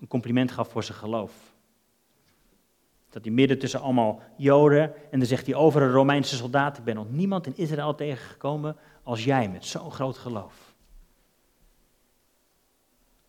een 0.01 0.09
compliment 0.09 0.51
gaf 0.51 0.69
voor 0.69 0.83
zijn 0.83 0.99
geloof. 0.99 1.55
Dat 3.11 3.25
hij 3.25 3.33
midden 3.33 3.59
tussen 3.59 3.81
allemaal 3.81 4.23
Joden 4.37 5.11
en 5.11 5.19
dan 5.19 5.29
zegt 5.29 5.47
hij 5.47 5.55
over 5.55 5.83
een 5.83 5.91
Romeinse 5.91 6.37
soldaat, 6.37 6.79
ik 6.79 6.85
ben 6.85 6.95
nog 6.95 7.11
niemand 7.11 7.47
in 7.47 7.57
Israël 7.57 7.95
tegengekomen 7.95 8.77
als 9.03 9.25
jij 9.25 9.49
met 9.49 9.65
zo'n 9.65 9.93
groot 9.93 10.19
geloof. 10.19 10.74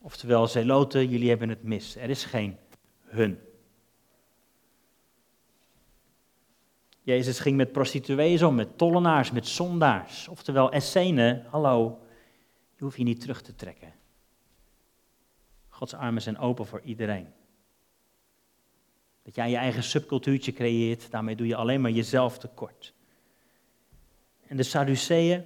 Oftewel, 0.05 0.47
zeloten, 0.47 1.09
jullie 1.09 1.29
hebben 1.29 1.49
het 1.49 1.63
mis. 1.63 1.95
Er 1.95 2.09
is 2.09 2.25
geen 2.25 2.57
hun. 3.01 3.39
Jezus 7.01 7.39
ging 7.39 7.57
met 7.57 7.71
prostituees 7.71 8.41
om, 8.41 8.55
met 8.55 8.77
tollenaars, 8.77 9.31
met 9.31 9.47
zondaars. 9.47 10.27
Oftewel, 10.27 10.71
Essenen, 10.71 11.45
hallo, 11.49 11.99
je 12.75 12.83
hoeft 12.83 12.97
je 12.97 13.03
niet 13.03 13.21
terug 13.21 13.41
te 13.41 13.55
trekken. 13.55 13.93
Gods 15.67 15.93
armen 15.93 16.21
zijn 16.21 16.37
open 16.37 16.65
voor 16.65 16.81
iedereen. 16.81 17.27
Dat 19.23 19.35
jij 19.35 19.49
je 19.49 19.57
eigen 19.57 19.83
subcultuurtje 19.83 20.53
creëert, 20.53 21.11
daarmee 21.11 21.35
doe 21.35 21.47
je 21.47 21.55
alleen 21.55 21.81
maar 21.81 21.91
jezelf 21.91 22.37
tekort. 22.37 22.93
En 24.47 24.57
de 24.57 24.63
Sadduceeën, 24.63 25.43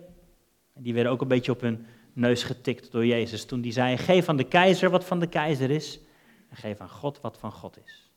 die 0.73 0.93
werden 0.93 1.11
ook 1.11 1.21
een 1.21 1.27
beetje 1.27 1.51
op 1.51 1.61
hun 1.61 1.85
neus 2.19 2.43
getikt 2.43 2.91
door 2.91 3.05
Jezus 3.05 3.45
toen 3.45 3.61
die 3.61 3.71
zei, 3.71 3.97
geef 3.97 4.29
aan 4.29 4.37
de 4.37 4.47
keizer 4.47 4.89
wat 4.89 5.05
van 5.05 5.19
de 5.19 5.27
keizer 5.27 5.71
is 5.71 5.99
en 6.49 6.57
geef 6.57 6.79
aan 6.79 6.89
God 6.89 7.21
wat 7.21 7.37
van 7.37 7.51
God 7.51 7.77
is. 7.85 8.09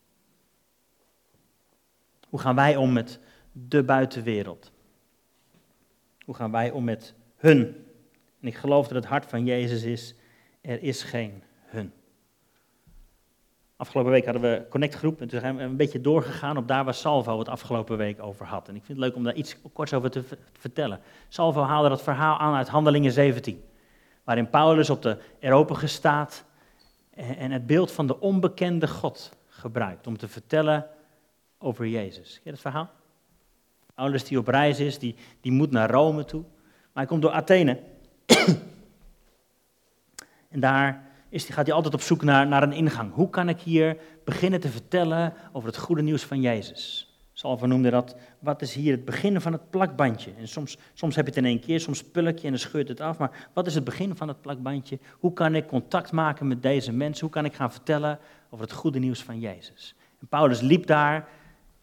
Hoe 2.28 2.40
gaan 2.40 2.54
wij 2.54 2.76
om 2.76 2.92
met 2.92 3.18
de 3.52 3.82
buitenwereld? 3.82 4.72
Hoe 6.24 6.34
gaan 6.34 6.50
wij 6.50 6.70
om 6.70 6.84
met 6.84 7.14
hun? 7.36 7.60
En 8.40 8.48
ik 8.48 8.56
geloof 8.56 8.86
dat 8.86 8.96
het 8.96 9.04
hart 9.04 9.26
van 9.26 9.44
Jezus 9.44 9.82
is, 9.82 10.14
er 10.60 10.82
is 10.82 11.02
geen 11.02 11.42
hun. 11.64 11.92
Afgelopen 13.76 14.12
week 14.12 14.24
hadden 14.24 14.42
we 14.42 14.66
Connect 14.68 14.94
groep 14.94 15.20
en 15.20 15.28
toen 15.28 15.40
zijn 15.40 15.56
we 15.56 15.62
een 15.62 15.76
beetje 15.76 16.00
doorgegaan 16.00 16.56
op 16.56 16.68
daar 16.68 16.84
waar 16.84 16.94
Salvo 16.94 17.38
het 17.38 17.48
afgelopen 17.48 17.96
week 17.96 18.22
over 18.22 18.46
had. 18.46 18.68
En 18.68 18.76
ik 18.76 18.84
vind 18.84 18.98
het 18.98 19.06
leuk 19.06 19.16
om 19.16 19.24
daar 19.24 19.34
iets 19.34 19.56
kort 19.72 19.94
over 19.94 20.10
te 20.10 20.22
vertellen. 20.52 21.00
Salvo 21.28 21.62
haalde 21.62 21.88
dat 21.88 22.02
verhaal 22.02 22.38
aan 22.38 22.54
uit 22.54 22.68
Handelingen 22.68 23.12
17, 23.12 23.62
waarin 24.24 24.50
Paulus 24.50 24.90
op 24.90 25.02
de 25.02 25.18
Eropagus 25.38 25.92
staat 25.92 26.44
en 27.14 27.50
het 27.50 27.66
beeld 27.66 27.92
van 27.92 28.06
de 28.06 28.20
onbekende 28.20 28.88
God 28.88 29.36
gebruikt 29.46 30.06
om 30.06 30.18
te 30.18 30.28
vertellen 30.28 30.86
over 31.58 31.86
Jezus. 31.86 32.40
Ken 32.42 32.52
dat 32.52 32.60
verhaal? 32.60 32.90
Paulus 33.94 34.24
die 34.24 34.38
op 34.38 34.48
reis 34.48 34.80
is, 34.80 34.98
die, 34.98 35.14
die 35.40 35.52
moet 35.52 35.70
naar 35.70 35.90
Rome 35.90 36.24
toe, 36.24 36.42
maar 36.42 36.90
hij 36.92 37.06
komt 37.06 37.22
door 37.22 37.30
Athene. 37.30 37.80
en 40.48 40.60
daar 40.60 41.10
is, 41.28 41.44
gaat 41.44 41.66
hij 41.66 41.74
altijd 41.74 41.94
op 41.94 42.00
zoek 42.00 42.22
naar, 42.22 42.46
naar 42.46 42.62
een 42.62 42.72
ingang. 42.72 43.14
Hoe 43.14 43.30
kan 43.30 43.48
ik 43.48 43.60
hier 43.60 43.96
beginnen 44.24 44.60
te 44.60 44.68
vertellen 44.68 45.34
over 45.52 45.68
het 45.68 45.78
goede 45.78 46.02
nieuws 46.02 46.24
van 46.24 46.40
Jezus? 46.40 47.11
Salvo 47.42 47.66
noemde 47.66 47.90
dat, 47.90 48.16
wat 48.38 48.62
is 48.62 48.74
hier 48.74 48.92
het 48.92 49.04
begin 49.04 49.40
van 49.40 49.52
het 49.52 49.70
plakbandje? 49.70 50.32
En 50.38 50.48
soms, 50.48 50.78
soms 50.94 51.16
heb 51.16 51.24
je 51.24 51.30
het 51.30 51.40
in 51.40 51.48
één 51.48 51.60
keer, 51.60 51.80
soms 51.80 52.04
pulk 52.04 52.38
je 52.38 52.44
en 52.44 52.50
dan 52.50 52.58
scheurt 52.58 52.88
het 52.88 53.00
af. 53.00 53.18
Maar 53.18 53.48
wat 53.52 53.66
is 53.66 53.74
het 53.74 53.84
begin 53.84 54.16
van 54.16 54.28
het 54.28 54.40
plakbandje? 54.40 54.98
Hoe 55.18 55.32
kan 55.32 55.54
ik 55.54 55.66
contact 55.66 56.12
maken 56.12 56.46
met 56.46 56.62
deze 56.62 56.92
mensen? 56.92 57.20
Hoe 57.20 57.34
kan 57.34 57.44
ik 57.44 57.54
gaan 57.54 57.72
vertellen 57.72 58.18
over 58.50 58.64
het 58.64 58.74
goede 58.74 58.98
nieuws 58.98 59.22
van 59.22 59.40
Jezus? 59.40 59.94
En 60.20 60.26
Paulus 60.26 60.60
liep 60.60 60.86
daar 60.86 61.28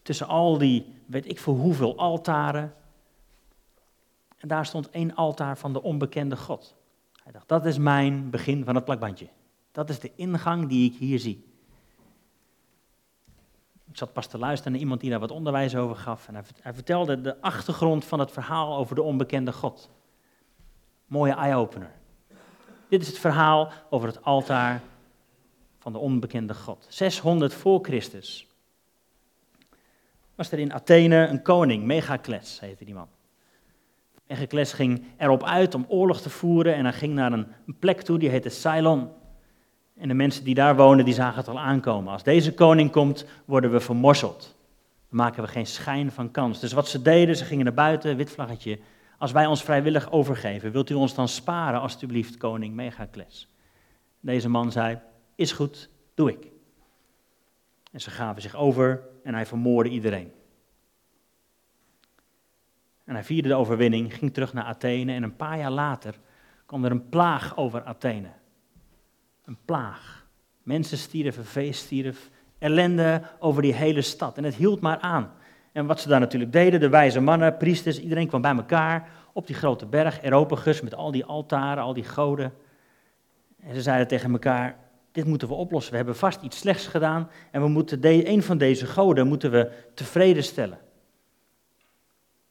tussen 0.02 0.26
al 0.26 0.58
die, 0.58 0.86
weet 1.06 1.30
ik 1.30 1.38
voor 1.38 1.54
hoeveel 1.54 1.96
altaren. 1.96 2.74
En 4.36 4.48
daar 4.48 4.66
stond 4.66 4.90
één 4.90 5.14
altaar 5.14 5.58
van 5.58 5.72
de 5.72 5.82
onbekende 5.82 6.36
God. 6.36 6.74
Hij 7.22 7.32
dacht, 7.32 7.48
dat 7.48 7.66
is 7.66 7.78
mijn 7.78 8.30
begin 8.30 8.64
van 8.64 8.74
het 8.74 8.84
plakbandje. 8.84 9.28
Dat 9.72 9.90
is 9.90 9.98
de 9.98 10.10
ingang 10.14 10.68
die 10.68 10.90
ik 10.92 10.98
hier 10.98 11.18
zie. 11.18 11.49
Ik 13.90 13.96
zat 13.96 14.12
pas 14.12 14.26
te 14.26 14.38
luisteren 14.38 14.72
naar 14.72 14.80
iemand 14.80 15.00
die 15.00 15.10
daar 15.10 15.20
wat 15.20 15.30
onderwijs 15.30 15.76
over 15.76 15.96
gaf. 15.96 16.28
En 16.28 16.44
hij 16.60 16.74
vertelde 16.74 17.20
de 17.20 17.40
achtergrond 17.40 18.04
van 18.04 18.18
het 18.18 18.30
verhaal 18.30 18.76
over 18.76 18.94
de 18.94 19.02
onbekende 19.02 19.52
God. 19.52 19.90
Mooie 21.06 21.32
eye-opener. 21.32 21.90
Dit 22.88 23.02
is 23.02 23.06
het 23.06 23.18
verhaal 23.18 23.72
over 23.90 24.08
het 24.08 24.24
altaar 24.24 24.80
van 25.78 25.92
de 25.92 25.98
onbekende 25.98 26.54
God. 26.54 26.86
600 26.88 27.54
voor 27.54 27.78
Christus 27.82 28.46
was 30.40 30.52
er 30.52 30.58
in 30.58 30.72
Athene 30.72 31.26
een 31.26 31.42
koning, 31.42 31.84
Megacles 31.84 32.60
heette 32.60 32.84
die 32.84 32.94
man. 32.94 33.08
Megacles 34.26 34.72
ging 34.72 35.04
erop 35.16 35.44
uit 35.44 35.74
om 35.74 35.84
oorlog 35.88 36.20
te 36.20 36.30
voeren 36.30 36.74
en 36.74 36.84
hij 36.84 36.92
ging 36.92 37.14
naar 37.14 37.32
een, 37.32 37.46
plek 37.78 38.00
toe, 38.00 38.18
die 38.18 38.28
heette 38.28 38.48
Ceylon. 38.48 39.10
En 40.00 40.08
de 40.08 40.14
mensen 40.14 40.44
die 40.44 40.54
daar 40.54 40.76
wonen, 40.76 41.04
die 41.04 41.14
zagen 41.14 41.38
het 41.38 41.48
al 41.48 41.58
aankomen. 41.58 42.12
Als 42.12 42.22
deze 42.22 42.54
koning 42.54 42.90
komt, 42.90 43.24
worden 43.44 43.70
we 43.70 43.80
vermorseld. 43.80 44.56
Dan 45.08 45.18
maken 45.18 45.42
we 45.42 45.48
geen 45.48 45.66
schijn 45.66 46.12
van 46.12 46.30
kans. 46.30 46.60
Dus 46.60 46.72
wat 46.72 46.88
ze 46.88 47.02
deden, 47.02 47.36
ze 47.36 47.44
gingen 47.44 47.64
naar 47.64 47.74
buiten, 47.74 48.16
wit 48.16 48.30
vlaggetje. 48.30 48.78
Als 49.18 49.32
wij 49.32 49.46
ons 49.46 49.62
vrijwillig 49.62 50.10
overgeven, 50.10 50.72
wilt 50.72 50.90
u 50.90 50.94
ons 50.94 51.14
dan 51.14 51.28
sparen, 51.28 51.80
alstublieft, 51.80 52.36
koning 52.36 52.74
Megacles? 52.74 53.48
Deze 54.20 54.48
man 54.48 54.72
zei, 54.72 54.98
is 55.34 55.52
goed, 55.52 55.88
doe 56.14 56.30
ik. 56.30 56.46
En 57.92 58.00
ze 58.00 58.10
gaven 58.10 58.42
zich 58.42 58.56
over 58.56 59.02
en 59.24 59.34
hij 59.34 59.46
vermoordde 59.46 59.92
iedereen. 59.92 60.32
En 63.04 63.14
hij 63.14 63.24
vierde 63.24 63.48
de 63.48 63.54
overwinning, 63.54 64.14
ging 64.14 64.32
terug 64.34 64.52
naar 64.52 64.64
Athene 64.64 65.12
en 65.12 65.22
een 65.22 65.36
paar 65.36 65.58
jaar 65.58 65.70
later 65.70 66.14
kwam 66.66 66.84
er 66.84 66.90
een 66.90 67.08
plaag 67.08 67.56
over 67.56 67.84
Athene. 67.84 68.28
Een 69.44 69.58
plaag. 69.64 70.26
Mensen 70.62 70.98
stierven, 70.98 71.44
vee 71.44 71.72
stierf, 71.72 72.30
ellende 72.58 73.22
over 73.38 73.62
die 73.62 73.74
hele 73.74 74.02
stad. 74.02 74.36
En 74.36 74.44
het 74.44 74.54
hield 74.54 74.80
maar 74.80 74.98
aan. 74.98 75.32
En 75.72 75.86
wat 75.86 76.00
ze 76.00 76.08
daar 76.08 76.20
natuurlijk 76.20 76.52
deden, 76.52 76.80
de 76.80 76.88
wijze 76.88 77.20
mannen, 77.20 77.56
priesters, 77.56 78.00
iedereen 78.00 78.28
kwam 78.28 78.40
bij 78.40 78.54
elkaar 78.54 79.08
op 79.32 79.46
die 79.46 79.56
grote 79.56 79.86
berg, 79.86 80.22
Eropagus, 80.22 80.80
met 80.80 80.94
al 80.94 81.10
die 81.10 81.24
altaren, 81.24 81.82
al 81.82 81.94
die 81.94 82.04
goden. 82.04 82.52
En 83.60 83.74
ze 83.74 83.82
zeiden 83.82 84.08
tegen 84.08 84.32
elkaar, 84.32 84.76
dit 85.12 85.24
moeten 85.24 85.48
we 85.48 85.54
oplossen. 85.54 85.90
We 85.90 85.96
hebben 85.96 86.16
vast 86.16 86.42
iets 86.42 86.58
slechts 86.58 86.86
gedaan 86.86 87.30
en 87.50 87.62
we 87.62 87.68
moeten 87.68 88.00
de, 88.00 88.28
een 88.28 88.42
van 88.42 88.58
deze 88.58 88.86
goden 88.86 89.26
moeten 89.26 89.50
we 89.50 89.70
tevreden 89.94 90.44
stellen. 90.44 90.78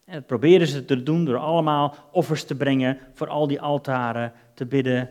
En 0.06 0.14
dat 0.14 0.26
probeerden 0.26 0.68
ze 0.68 0.86
te 0.86 1.04
doen 1.04 1.26
door 1.26 1.38
allemaal 1.38 1.96
offers 2.12 2.44
te 2.44 2.56
brengen 2.56 2.98
voor 3.14 3.28
al 3.28 3.48
die 3.48 3.62
altaren, 3.62 4.34
te 4.54 4.66
bidden. 4.66 5.10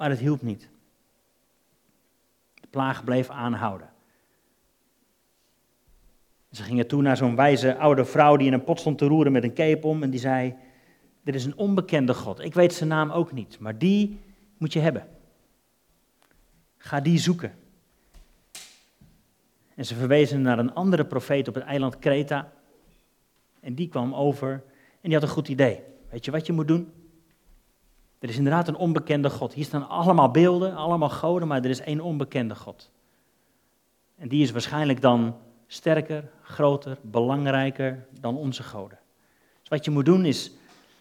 Maar 0.00 0.10
het 0.10 0.18
hielp 0.18 0.42
niet. 0.42 0.68
De 2.54 2.66
plaag 2.70 3.04
bleef 3.04 3.28
aanhouden. 3.28 3.90
Ze 6.50 6.62
gingen 6.62 6.86
toen 6.86 7.02
naar 7.02 7.16
zo'n 7.16 7.36
wijze 7.36 7.76
oude 7.76 8.04
vrouw 8.04 8.36
die 8.36 8.46
in 8.46 8.52
een 8.52 8.64
pot 8.64 8.80
stond 8.80 8.98
te 8.98 9.06
roeren 9.06 9.32
met 9.32 9.44
een 9.44 9.54
cape 9.54 9.86
om 9.86 10.02
en 10.02 10.10
die 10.10 10.20
zei, 10.20 10.54
er 11.24 11.34
is 11.34 11.44
een 11.44 11.56
onbekende 11.56 12.14
God. 12.14 12.40
Ik 12.40 12.54
weet 12.54 12.72
zijn 12.72 12.88
naam 12.88 13.10
ook 13.10 13.32
niet, 13.32 13.58
maar 13.58 13.78
die 13.78 14.20
moet 14.58 14.72
je 14.72 14.80
hebben. 14.80 15.08
Ga 16.76 17.00
die 17.00 17.18
zoeken. 17.18 17.58
En 19.74 19.84
ze 19.84 19.94
verwezen 19.94 20.42
naar 20.42 20.58
een 20.58 20.74
andere 20.74 21.04
profeet 21.04 21.48
op 21.48 21.54
het 21.54 21.64
eiland 21.64 21.98
Kreta. 21.98 22.52
En 23.60 23.74
die 23.74 23.88
kwam 23.88 24.14
over 24.14 24.52
en 25.00 25.10
die 25.10 25.14
had 25.14 25.22
een 25.22 25.28
goed 25.28 25.48
idee. 25.48 25.82
Weet 26.10 26.24
je 26.24 26.30
wat 26.30 26.46
je 26.46 26.52
moet 26.52 26.68
doen? 26.68 26.99
Er 28.20 28.28
is 28.28 28.36
inderdaad 28.36 28.68
een 28.68 28.76
onbekende 28.76 29.30
God. 29.30 29.52
Hier 29.52 29.64
staan 29.64 29.88
allemaal 29.88 30.30
beelden, 30.30 30.74
allemaal 30.74 31.08
goden, 31.08 31.48
maar 31.48 31.64
er 31.64 31.70
is 31.70 31.80
één 31.80 32.00
onbekende 32.00 32.54
God. 32.54 32.90
En 34.16 34.28
die 34.28 34.42
is 34.42 34.50
waarschijnlijk 34.50 35.00
dan 35.00 35.36
sterker, 35.66 36.30
groter, 36.42 36.98
belangrijker 37.02 38.06
dan 38.20 38.36
onze 38.36 38.62
goden. 38.62 38.98
Dus 39.60 39.68
wat 39.68 39.84
je 39.84 39.90
moet 39.90 40.04
doen 40.04 40.24
is, 40.24 40.52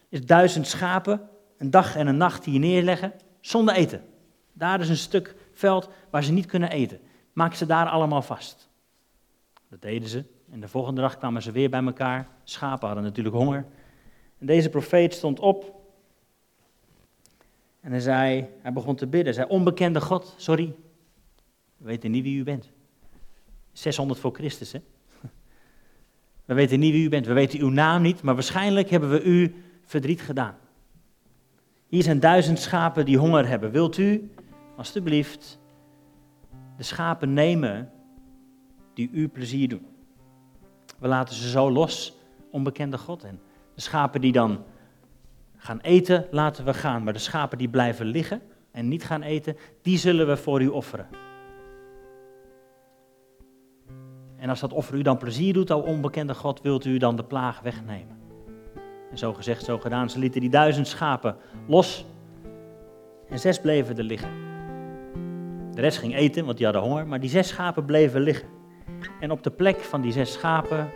is 0.10 0.26
duizend 0.26 0.68
schapen 0.68 1.30
een 1.58 1.72
dag 1.72 1.96
en 1.96 2.08
een 2.08 2.18
nacht 2.18 2.46
hier 2.46 2.60
neerleggen 2.60 3.14
zonder 3.42 3.76
eten. 3.76 4.04
Daar 4.54 4.80
is 4.80 4.90
een 4.90 4.98
stuk 4.98 5.36
veld 5.54 5.90
waar 6.10 6.24
ze 6.24 6.32
niet 6.32 6.46
kunnen 6.46 6.70
eten. 6.70 7.00
Maak 7.34 7.54
ze 7.54 7.66
daar 7.66 7.90
allemaal 7.90 8.22
vast. 8.22 8.70
Dat 9.70 9.82
deden 9.82 10.10
ze. 10.10 10.24
En 10.52 10.60
de 10.60 10.68
volgende 10.68 11.02
dag 11.02 11.18
kwamen 11.18 11.42
ze 11.42 11.52
weer 11.52 11.70
bij 11.70 11.84
elkaar. 11.84 12.28
Schapen 12.44 12.86
hadden 12.88 13.06
natuurlijk 13.06 13.36
honger. 13.36 13.66
En 14.38 14.46
deze 14.46 14.70
profeet 14.70 15.14
stond 15.14 15.40
op. 15.40 15.79
En 17.82 17.92
hij 17.92 18.00
zei, 18.00 18.48
hij 18.62 18.74
begon 18.74 18.96
te 18.96 19.08
bidden. 19.08 19.34
Hij 19.34 19.34
zei, 19.34 19.48
onbekende 19.48 20.02
God, 20.02 20.34
sorry. 20.38 20.76
We 21.78 21.86
weten 21.86 22.12
niet 22.12 22.24
wie 22.24 22.40
u 22.40 22.44
bent. 22.44 22.70
600 23.72 24.20
voor 24.20 24.34
Christus, 24.34 24.72
hè? 24.72 24.80
We 26.46 26.54
weten 26.54 26.80
niet 26.80 26.92
wie 26.92 27.06
u 27.06 27.10
bent. 27.10 27.26
We 27.26 27.34
weten 27.34 27.60
uw 27.60 27.70
naam 27.70 28.02
niet, 28.02 28.22
maar 28.22 28.34
waarschijnlijk 28.34 28.90
hebben 28.90 29.10
we 29.10 29.24
u 29.24 29.56
verdriet 29.86 30.22
gedaan. 30.22 30.58
Hier 31.88 32.04
zijn 32.04 32.20
duizend 32.20 32.60
schapen 32.60 33.06
die 33.06 33.18
honger 33.18 33.48
hebben. 33.48 33.72
Wilt 33.72 33.98
u 33.98 34.32
alstublieft 34.76 35.60
de 36.78 36.84
schapen 36.84 37.34
nemen 37.34 37.92
die 38.94 39.10
u 39.12 39.28
plezier 39.28 39.70
doen. 39.70 39.86
We 41.00 41.08
laten 41.08 41.36
ze 41.36 41.50
zo 41.50 41.72
los, 41.72 42.18
onbekende 42.52 42.98
God. 42.98 43.24
En 43.24 43.40
de 43.76 43.82
schapen 43.82 44.22
die 44.22 44.32
dan 44.32 44.64
gaan 45.60 45.80
eten, 45.80 46.28
laten 46.32 46.66
we 46.66 46.74
gaan. 46.74 47.04
Maar 47.04 47.14
de 47.14 47.20
schapen 47.20 47.58
die 47.58 47.70
blijven 47.70 48.06
liggen 48.06 48.42
en 48.72 48.88
niet 48.88 49.04
gaan 49.04 49.22
eten, 49.22 49.58
die 49.82 49.98
zullen 49.98 50.28
we 50.28 50.38
voor 50.38 50.62
u 50.62 50.68
offeren. 50.68 51.08
En 54.38 54.50
als 54.50 54.60
dat 54.60 54.74
offer 54.74 54.96
u 54.96 55.02
dan 55.02 55.18
plezier 55.18 55.54
doet, 55.54 55.72
o 55.72 55.80
onbekende 55.80 56.34
God, 56.34 56.62
wilt 56.62 56.86
u 56.86 56.98
dan 56.98 57.16
de 57.16 57.24
plaag 57.24 57.60
wegnemen. 57.60 58.18
En 59.12 59.18
zo 59.18 59.34
gezegd, 59.34 59.64
zo 59.64 59.78
gedaan. 59.78 60.10
Ze 60.10 60.20
lieten 60.20 60.42
die 60.42 60.50
duizend 60.50 60.88
schapen 60.88 61.36
los 61.68 62.06
en 63.30 63.40
zes 63.40 63.62
bleven 63.62 63.98
er 63.98 64.04
liggen. 64.04 64.30
De 65.72 65.82
rest 65.82 65.98
ging 65.98 66.16
eten, 66.16 66.46
want 66.46 66.58
die 66.58 66.66
hadden 66.66 66.84
honger, 66.84 67.08
maar 67.08 67.20
die 67.20 67.30
zes 67.30 67.48
schapen 67.48 67.86
bleven 67.86 68.22
liggen. 68.22 68.48
En 69.20 69.32
op 69.32 69.44
de 69.44 69.52
plek 69.52 69.80
van 69.80 70.02
die 70.02 70.12
zes 70.12 70.34
schapen 70.34 70.90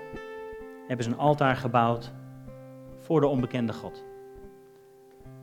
hebben 0.88 1.06
ze 1.06 1.12
een 1.12 1.18
altaar 1.18 1.56
gebouwd 1.56 2.12
voor 3.00 3.20
de 3.20 3.28
onbekende 3.28 3.74
God. 3.74 4.04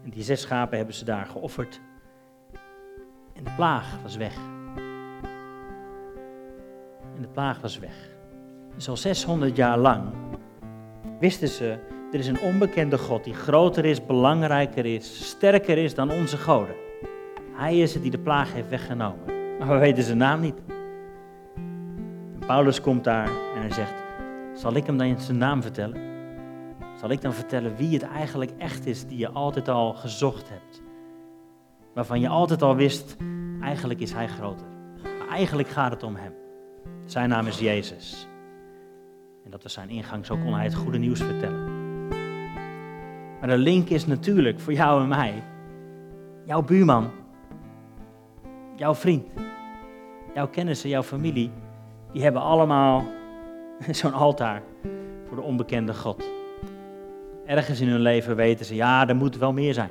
En 0.04 0.10
die 0.10 0.22
zes 0.22 0.40
schapen 0.40 0.76
hebben 0.76 0.94
ze 0.94 1.04
daar 1.04 1.26
geofferd. 1.26 1.80
En 3.32 3.44
de 3.44 3.50
plaag 3.56 4.02
was 4.02 4.16
weg. 4.16 4.34
En 7.16 7.22
de 7.22 7.28
plaag 7.32 7.60
was 7.60 7.78
weg. 7.78 8.08
Dus 8.74 8.88
al 8.88 8.96
600 8.96 9.56
jaar 9.56 9.78
lang 9.78 10.12
wisten 11.18 11.48
ze, 11.48 11.78
er 12.12 12.18
is 12.18 12.26
een 12.26 12.40
onbekende 12.40 12.98
God 12.98 13.24
die 13.24 13.34
groter 13.34 13.84
is, 13.84 14.06
belangrijker 14.06 14.86
is, 14.86 15.28
sterker 15.28 15.78
is 15.78 15.94
dan 15.94 16.10
onze 16.10 16.36
goden. 16.36 16.74
Hij 17.52 17.78
is 17.78 17.94
het 17.94 18.02
die 18.02 18.10
de 18.10 18.18
plaag 18.18 18.52
heeft 18.52 18.68
weggenomen. 18.68 19.24
Maar 19.58 19.68
we 19.68 19.78
weten 19.78 20.02
zijn 20.02 20.18
naam 20.18 20.40
niet. 20.40 20.54
Paulus 22.46 22.80
komt 22.80 23.04
daar 23.04 23.26
en 23.26 23.60
hij 23.60 23.72
zegt: 23.72 23.94
Zal 24.54 24.74
ik 24.74 24.86
hem 24.86 24.98
dan 24.98 25.20
zijn 25.20 25.38
naam 25.38 25.62
vertellen? 25.62 26.10
Zal 27.00 27.10
ik 27.10 27.20
dan 27.20 27.32
vertellen 27.32 27.76
wie 27.76 27.92
het 27.92 28.02
eigenlijk 28.02 28.50
echt 28.58 28.86
is 28.86 29.06
die 29.06 29.18
je 29.18 29.30
altijd 29.30 29.68
al 29.68 29.92
gezocht 29.92 30.48
hebt? 30.48 30.82
Waarvan 31.94 32.20
je 32.20 32.28
altijd 32.28 32.62
al 32.62 32.76
wist, 32.76 33.16
eigenlijk 33.60 34.00
is 34.00 34.12
hij 34.12 34.28
groter. 34.28 34.66
Maar 35.18 35.28
eigenlijk 35.28 35.68
gaat 35.68 35.90
het 35.90 36.02
om 36.02 36.16
hem. 36.16 36.32
Zijn 37.04 37.28
naam 37.28 37.46
is 37.46 37.58
Jezus. 37.58 38.28
En 39.44 39.50
dat 39.50 39.62
was 39.62 39.72
zijn 39.72 39.88
ingang, 39.88 40.26
zo 40.26 40.36
kon 40.36 40.54
hij 40.54 40.64
het 40.64 40.74
goede 40.74 40.98
nieuws 40.98 41.20
vertellen. 41.20 41.68
Maar 43.40 43.48
de 43.48 43.58
link 43.58 43.88
is 43.88 44.06
natuurlijk 44.06 44.60
voor 44.60 44.72
jou 44.72 45.02
en 45.02 45.08
mij, 45.08 45.42
jouw 46.44 46.62
buurman, 46.62 47.10
jouw 48.76 48.94
vriend, 48.94 49.26
jouw 50.34 50.48
kennissen, 50.48 50.88
jouw 50.88 51.02
familie, 51.02 51.50
die 52.12 52.22
hebben 52.22 52.42
allemaal 52.42 53.04
zo'n 53.90 54.12
altaar 54.12 54.62
voor 55.26 55.36
de 55.36 55.42
onbekende 55.42 55.94
God. 55.94 56.39
Ergens 57.50 57.80
in 57.80 57.88
hun 57.88 58.00
leven 58.00 58.36
weten 58.36 58.66
ze, 58.66 58.74
ja, 58.74 59.08
er 59.08 59.16
moet 59.16 59.38
wel 59.38 59.52
meer 59.52 59.74
zijn. 59.74 59.90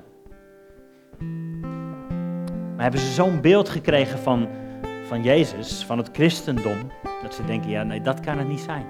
Maar 2.76 2.82
hebben 2.82 3.00
ze 3.00 3.14
zo'n 3.14 3.42
beeld 3.42 3.70
gekregen 3.70 4.20
van, 4.20 4.48
van 5.04 5.24
Jezus, 5.24 5.84
van 5.86 5.98
het 5.98 6.10
christendom, 6.14 6.78
dat 7.22 7.34
ze 7.34 7.46
denken, 7.46 7.70
ja, 7.70 7.84
nee, 7.84 8.02
dat 8.02 8.20
kan 8.20 8.38
het 8.38 8.48
niet 8.48 8.60
zijn. 8.60 8.86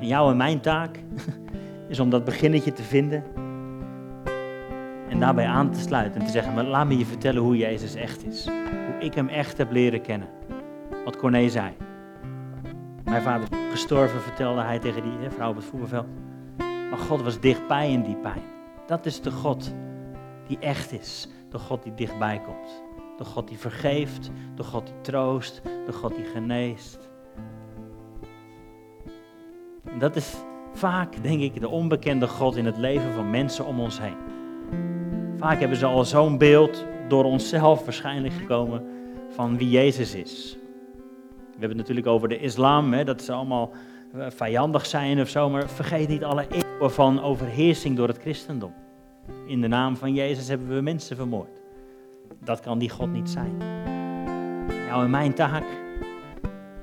En 0.00 0.06
jouw 0.06 0.30
en 0.30 0.36
mijn 0.36 0.60
taak 0.60 0.98
is 1.88 2.00
om 2.00 2.10
dat 2.10 2.24
beginnetje 2.24 2.72
te 2.72 2.82
vinden 2.82 3.24
en 5.08 5.20
daarbij 5.20 5.46
aan 5.46 5.70
te 5.70 5.80
sluiten 5.80 6.20
en 6.20 6.26
te 6.26 6.32
zeggen, 6.32 6.54
maar 6.54 6.64
laat 6.64 6.86
me 6.86 6.98
je 6.98 7.06
vertellen 7.06 7.42
hoe 7.42 7.56
Jezus 7.56 7.94
echt 7.94 8.26
is. 8.26 8.46
Hoe 8.86 9.00
ik 9.00 9.14
hem 9.14 9.28
echt 9.28 9.58
heb 9.58 9.72
leren 9.72 10.00
kennen. 10.00 10.28
Wat 11.04 11.16
Corné 11.16 11.48
zei. 11.48 11.72
Mijn 13.04 13.22
vader 13.22 13.48
gestorven, 13.70 14.20
vertelde 14.20 14.60
hij 14.60 14.78
tegen 14.78 15.02
die 15.02 15.30
vrouw 15.30 15.50
op 15.50 15.56
het 15.56 15.64
voetbalveld. 15.64 16.06
Maar 16.90 16.98
God 16.98 17.22
was 17.22 17.40
dichtbij 17.40 17.90
in 17.90 18.02
die 18.02 18.16
pijn. 18.16 18.42
Dat 18.86 19.06
is 19.06 19.20
de 19.20 19.30
God 19.30 19.74
die 20.46 20.58
echt 20.58 20.92
is. 20.92 21.28
De 21.50 21.58
God 21.58 21.82
die 21.82 21.94
dichtbij 21.94 22.40
komt. 22.40 22.82
De 23.16 23.24
God 23.24 23.48
die 23.48 23.58
vergeeft. 23.58 24.30
De 24.54 24.62
God 24.62 24.86
die 24.86 25.00
troost. 25.00 25.62
De 25.86 25.92
God 25.92 26.14
die 26.14 26.24
geneest. 26.24 27.10
En 29.84 29.98
dat 29.98 30.16
is 30.16 30.36
vaak, 30.72 31.22
denk 31.22 31.40
ik, 31.40 31.60
de 31.60 31.68
onbekende 31.68 32.28
God 32.28 32.56
in 32.56 32.64
het 32.64 32.76
leven 32.76 33.12
van 33.12 33.30
mensen 33.30 33.66
om 33.66 33.80
ons 33.80 34.00
heen. 34.00 34.16
Vaak 35.36 35.60
hebben 35.60 35.78
ze 35.78 35.86
al 35.86 36.04
zo'n 36.04 36.38
beeld 36.38 36.84
door 37.08 37.24
onszelf 37.24 37.84
waarschijnlijk 37.84 38.34
gekomen 38.34 38.86
van 39.28 39.56
wie 39.56 39.70
Jezus 39.70 40.14
is. 40.14 40.56
We 41.36 41.64
hebben 41.64 41.78
het 41.78 41.88
natuurlijk 41.88 42.06
over 42.06 42.28
de 42.28 42.38
islam, 42.38 42.92
hè, 42.92 43.04
dat 43.04 43.22
ze 43.22 43.32
allemaal 43.32 43.70
eh, 44.14 44.26
vijandig 44.28 44.86
zijn 44.86 45.20
of 45.20 45.28
zo, 45.28 45.50
maar 45.50 45.68
vergeet 45.68 46.08
niet 46.08 46.24
alle 46.24 46.46
van 46.80 47.22
overheersing 47.22 47.96
door 47.96 48.08
het 48.08 48.18
christendom. 48.18 48.72
In 49.46 49.60
de 49.60 49.68
naam 49.68 49.96
van 49.96 50.14
Jezus 50.14 50.48
hebben 50.48 50.68
we 50.68 50.80
mensen 50.80 51.16
vermoord. 51.16 51.60
Dat 52.44 52.60
kan 52.60 52.78
die 52.78 52.90
God 52.90 53.12
niet 53.12 53.30
zijn. 53.30 53.56
Jou 54.86 55.04
en 55.04 55.10
mijn 55.10 55.34
taak, 55.34 55.64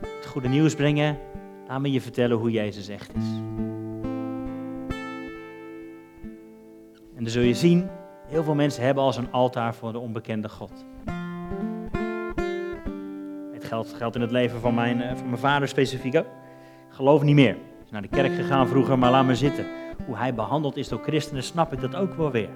het 0.02 0.26
goede 0.26 0.48
nieuws 0.48 0.76
brengen, 0.76 1.18
laat 1.68 1.82
me 1.82 1.92
je 1.92 2.02
vertellen 2.02 2.38
hoe 2.38 2.52
Jezus 2.52 2.88
echt 2.88 3.16
is. 3.16 3.24
En 7.16 7.24
dan 7.24 7.30
zul 7.30 7.44
je 7.44 7.54
zien, 7.54 7.88
heel 8.28 8.44
veel 8.44 8.56
mensen 8.56 8.84
hebben 8.84 9.04
al 9.04 9.14
zo'n 9.14 9.32
altaar 9.32 9.76
voor 9.76 9.92
de 9.92 10.00
onbekende 10.00 10.50
God. 10.50 10.86
Het 13.54 13.66
geldt, 13.66 13.94
geldt 13.94 14.16
in 14.16 14.22
het 14.22 14.32
leven 14.32 14.60
van 14.60 14.74
mijn, 14.74 15.02
eh, 15.02 15.16
van 15.16 15.28
mijn 15.28 15.40
vader 15.40 15.68
specifiek 15.68 16.16
ook. 16.16 16.28
Geloof 16.90 17.22
niet 17.22 17.36
meer. 17.36 17.58
Is 17.86 17.92
naar 17.92 18.02
de 18.02 18.08
kerk 18.08 18.34
gegaan 18.36 18.68
vroeger, 18.68 19.00
maar 19.00 19.12
laat 19.12 19.26
me 19.26 19.36
zitten. 19.36 19.66
Hoe 20.06 20.18
hij 20.18 20.34
behandeld 20.34 20.78
is 20.78 20.88
door 20.88 21.02
christenen, 21.04 21.44
snap 21.44 21.74
ik 21.74 21.82
dat 21.82 21.96
ook 21.96 22.14
wel 22.14 22.32
weer. 22.32 22.50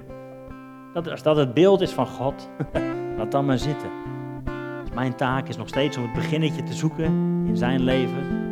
Dat, 0.93 1.09
als 1.09 1.23
dat 1.23 1.37
het 1.37 1.53
beeld 1.53 1.81
is 1.81 1.91
van 1.91 2.07
God, 2.07 2.49
laat 3.17 3.31
dan 3.31 3.45
maar 3.45 3.57
zitten. 3.57 3.89
Mijn 4.93 5.15
taak 5.15 5.47
is 5.47 5.57
nog 5.57 5.67
steeds 5.67 5.97
om 5.97 6.03
het 6.03 6.13
beginnetje 6.13 6.63
te 6.63 6.73
zoeken 6.73 7.05
in 7.47 7.57
zijn 7.57 7.81
leven. 7.81 8.51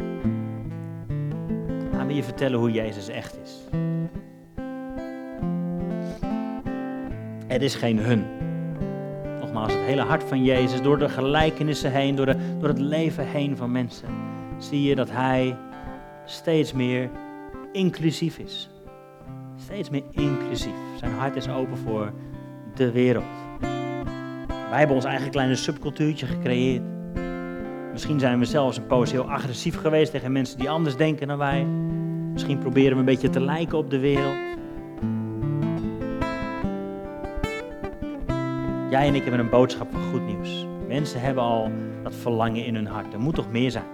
Laat 1.92 2.06
me 2.06 2.16
je 2.16 2.24
vertellen 2.24 2.60
hoe 2.60 2.72
Jezus 2.72 3.08
echt 3.08 3.40
is. 3.44 3.68
Het 7.48 7.62
is 7.62 7.76
geen 7.76 8.00
hun. 8.00 8.26
Nogmaals, 9.40 9.74
het 9.74 9.82
hele 9.82 10.02
hart 10.02 10.24
van 10.24 10.44
Jezus, 10.44 10.82
door 10.82 10.98
de 10.98 11.10
gelijkenissen 11.10 11.92
heen, 11.92 12.16
door, 12.16 12.26
de, 12.26 12.36
door 12.60 12.68
het 12.68 12.80
leven 12.80 13.28
heen 13.28 13.58
van 13.58 13.72
mensen, 13.72 14.08
zie 14.58 14.84
je 14.84 14.96
dat 14.96 15.10
Hij 15.12 15.58
steeds 16.26 16.74
meer 16.74 17.10
inclusief 17.72 18.38
is. 18.38 18.70
Steeds 19.68 19.90
meer 19.90 20.04
inclusief. 20.12 20.76
Zijn 21.00 21.12
hart 21.12 21.36
is 21.36 21.50
open 21.50 21.78
voor 21.78 22.14
de 22.76 22.92
wereld. 22.92 23.26
Wij 24.48 24.78
hebben 24.78 24.96
ons 24.96 25.06
eigen 25.06 25.30
kleine 25.30 25.56
subcultuurtje 25.56 26.26
gecreëerd. 26.26 26.82
Misschien 27.92 28.20
zijn 28.20 28.40
we 28.40 28.46
zelfs 28.46 28.78
een 28.78 28.86
poos 28.86 29.12
heel 29.12 29.30
agressief 29.30 29.78
geweest 29.78 30.12
tegen 30.12 30.32
mensen 30.32 30.58
die 30.58 30.70
anders 30.70 30.96
denken 30.96 31.28
dan 31.28 31.38
wij. 31.38 31.66
Misschien 32.34 32.58
proberen 32.58 32.92
we 32.92 33.00
een 33.00 33.06
beetje 33.06 33.30
te 33.30 33.40
lijken 33.40 33.78
op 33.78 33.90
de 33.90 34.00
wereld. 34.00 34.36
Jij 38.90 39.08
en 39.08 39.16
ik 39.16 39.22
hebben 39.22 39.40
een 39.40 39.50
boodschap 39.50 39.92
van 39.92 40.02
goed 40.02 40.26
nieuws. 40.26 40.66
Mensen 40.88 41.22
hebben 41.22 41.44
al 41.44 41.72
dat 42.04 42.16
verlangen 42.16 42.66
in 42.66 42.76
hun 42.76 42.88
hart. 42.88 43.14
Er 43.14 43.20
moet 43.20 43.36
toch 43.36 43.52
meer 43.52 43.72
zijn. 43.72 43.86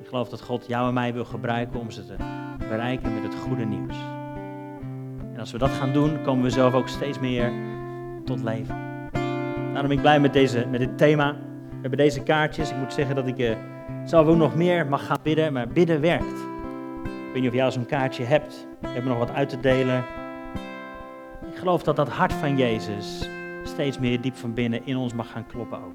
Ik 0.00 0.06
geloof 0.06 0.28
dat 0.28 0.42
God 0.42 0.66
jou 0.66 0.88
en 0.88 0.94
mij 0.94 1.12
wil 1.12 1.24
gebruiken 1.24 1.80
om 1.80 1.90
ze 1.90 2.06
te 2.06 2.44
bereiken 2.68 3.14
met 3.14 3.22
het 3.22 3.34
goede 3.34 3.64
nieuws. 3.64 3.96
En 5.32 5.40
als 5.40 5.52
we 5.52 5.58
dat 5.58 5.70
gaan 5.70 5.92
doen, 5.92 6.22
komen 6.22 6.44
we 6.44 6.50
zelf 6.50 6.74
ook 6.74 6.88
steeds 6.88 7.20
meer 7.20 7.52
tot 8.24 8.42
leven. 8.42 8.76
Daarom 9.72 9.88
ben 9.88 9.90
ik 9.90 10.00
blij 10.00 10.20
met, 10.20 10.32
deze, 10.32 10.66
met 10.70 10.80
dit 10.80 10.98
thema. 10.98 11.32
We 11.68 11.80
hebben 11.80 11.98
deze 11.98 12.22
kaartjes. 12.22 12.70
Ik 12.70 12.76
moet 12.76 12.92
zeggen 12.92 13.14
dat 13.14 13.26
ik 13.26 13.38
uh, 13.38 13.56
zelf 14.04 14.26
ook 14.26 14.36
nog 14.36 14.54
meer 14.54 14.86
mag 14.86 15.06
gaan 15.06 15.18
bidden, 15.22 15.52
maar 15.52 15.68
bidden 15.68 16.00
werkt. 16.00 16.38
Ik 17.04 17.32
weet 17.32 17.42
niet 17.42 17.50
of 17.50 17.56
jij 17.56 17.70
zo'n 17.70 17.86
kaartje 17.86 18.24
hebt. 18.24 18.66
We 18.80 18.88
hebben 18.88 19.08
nog 19.08 19.18
wat 19.18 19.30
uit 19.30 19.48
te 19.48 19.60
delen. 19.60 20.04
Ik 21.50 21.56
geloof 21.56 21.82
dat 21.82 21.96
dat 21.96 22.08
hart 22.08 22.32
van 22.32 22.56
Jezus 22.56 23.30
steeds 23.62 23.98
meer 23.98 24.20
diep 24.20 24.36
van 24.36 24.54
binnen 24.54 24.86
in 24.86 24.96
ons 24.96 25.14
mag 25.14 25.30
gaan 25.30 25.46
kloppen 25.46 25.78
ook. 25.78 25.94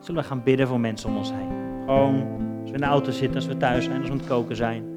Zullen 0.00 0.22
we 0.22 0.28
gaan 0.28 0.42
bidden 0.42 0.68
voor 0.68 0.80
mensen 0.80 1.08
om 1.10 1.16
ons 1.16 1.32
heen? 1.32 1.48
Gewoon 1.84 2.42
als 2.60 2.70
we 2.70 2.76
in 2.76 2.82
de 2.82 2.86
auto 2.86 3.10
zitten, 3.10 3.36
als 3.36 3.46
we 3.46 3.56
thuis 3.56 3.84
zijn, 3.84 3.96
als 3.96 4.06
we 4.06 4.12
aan 4.12 4.18
het 4.18 4.28
koken 4.28 4.56
zijn. 4.56 4.93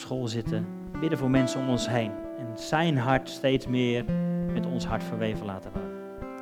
School 0.00 0.28
zitten. 0.28 0.66
Bidden 1.00 1.18
voor 1.18 1.30
mensen 1.30 1.60
om 1.60 1.68
ons 1.68 1.88
heen. 1.88 2.12
En 2.38 2.58
zijn 2.58 2.98
hart 2.98 3.28
steeds 3.28 3.66
meer 3.66 4.04
met 4.52 4.66
ons 4.66 4.86
hart 4.86 5.04
verweven 5.04 5.46
laten 5.46 5.72
worden. 5.72 5.90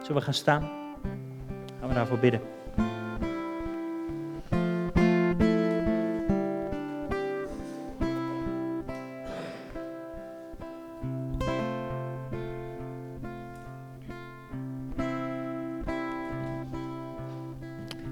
Zullen 0.00 0.16
we 0.16 0.20
gaan 0.20 0.34
staan? 0.34 0.62
Gaan 1.80 1.88
we 1.88 1.94
daarvoor 1.94 2.18
bidden. 2.18 2.40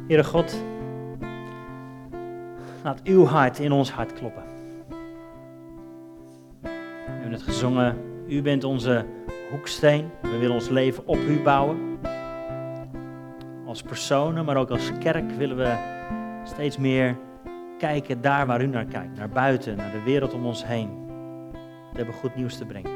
Heere 0.06 0.24
God, 0.24 0.56
laat 2.82 3.02
uw 3.04 3.24
hart 3.24 3.58
in 3.58 3.72
ons 3.72 3.90
hart 3.90 4.12
kloppen. 4.12 4.45
Het 7.36 7.44
gezongen, 7.44 7.96
u 8.28 8.42
bent 8.42 8.64
onze 8.64 9.04
hoeksteen. 9.50 10.10
We 10.22 10.38
willen 10.38 10.54
ons 10.54 10.68
leven 10.68 11.06
op 11.06 11.16
u 11.16 11.42
bouwen. 11.42 11.98
Als 13.66 13.82
personen, 13.82 14.44
maar 14.44 14.56
ook 14.56 14.70
als 14.70 14.92
kerk 14.98 15.30
willen 15.30 15.56
we 15.56 15.76
steeds 16.44 16.78
meer 16.78 17.16
kijken 17.78 18.20
daar 18.20 18.46
waar 18.46 18.62
u 18.62 18.66
naar 18.66 18.84
kijkt. 18.84 19.16
Naar 19.16 19.28
buiten, 19.28 19.76
naar 19.76 19.92
de 19.92 20.02
wereld 20.02 20.34
om 20.34 20.46
ons 20.46 20.66
heen. 20.66 20.88
We 21.92 21.96
hebben 21.96 22.14
goed 22.14 22.36
nieuws 22.36 22.56
te 22.56 22.64
brengen. 22.64 22.90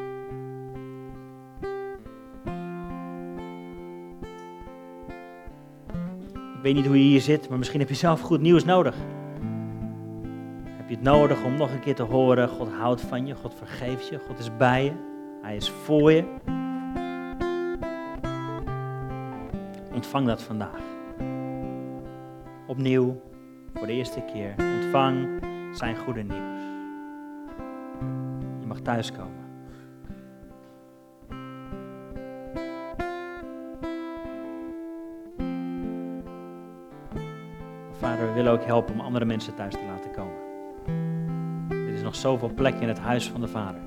Ik 6.33 6.63
weet 6.63 6.75
niet 6.75 6.87
hoe 6.87 6.99
je 6.99 7.09
hier 7.09 7.21
zit, 7.21 7.49
maar 7.49 7.59
misschien 7.59 7.81
heb 7.81 7.89
je 7.89 7.95
zelf 7.95 8.21
goed 8.21 8.41
nieuws 8.41 8.65
nodig. 8.65 8.95
Nodig 11.01 11.45
om 11.45 11.57
nog 11.57 11.73
een 11.73 11.81
keer 11.81 11.95
te 11.95 12.03
horen, 12.03 12.49
God 12.49 12.73
houdt 12.73 13.01
van 13.01 13.27
je, 13.27 13.35
God 13.35 13.55
vergeeft 13.55 14.09
je, 14.09 14.19
God 14.19 14.39
is 14.39 14.57
bij 14.57 14.85
je, 14.85 14.93
Hij 15.43 15.57
is 15.57 15.71
voor 15.71 16.13
je. 16.13 16.25
Ontvang 19.93 20.27
dat 20.27 20.43
vandaag. 20.43 20.81
Opnieuw, 22.67 23.21
voor 23.75 23.87
de 23.87 23.93
eerste 23.93 24.25
keer, 24.33 24.55
ontvang 24.59 25.43
zijn 25.73 25.97
goede 25.97 26.23
nieuws. 26.23 26.63
Je 28.61 28.67
mag 28.67 28.81
thuiskomen. 28.81 29.49
Vader, 37.99 38.27
we 38.27 38.33
willen 38.35 38.53
ook 38.53 38.65
helpen 38.65 38.95
om 38.95 39.01
andere 39.01 39.25
mensen 39.25 39.55
thuis 39.55 39.75
te 39.75 39.85
laten 39.87 40.11
komen. 40.11 40.30
Nog 42.11 42.19
zoveel 42.19 42.53
plek 42.55 42.75
in 42.75 42.89
het 42.89 42.99
huis 42.99 43.29
van 43.29 43.41
de 43.41 43.49
Vader. 43.49 43.81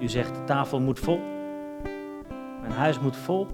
U 0.00 0.08
zegt, 0.08 0.34
de 0.34 0.44
tafel 0.44 0.80
moet 0.80 0.98
vol. 0.98 1.20
Mijn 2.60 2.72
huis 2.72 3.00
moet 3.00 3.16
vol. 3.16 3.46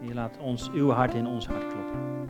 Je 0.00 0.14
laat 0.14 0.38
ons, 0.38 0.70
uw 0.70 0.90
hart 0.90 1.14
in 1.14 1.26
ons 1.26 1.46
hart 1.46 1.66
kloppen. 1.66 2.28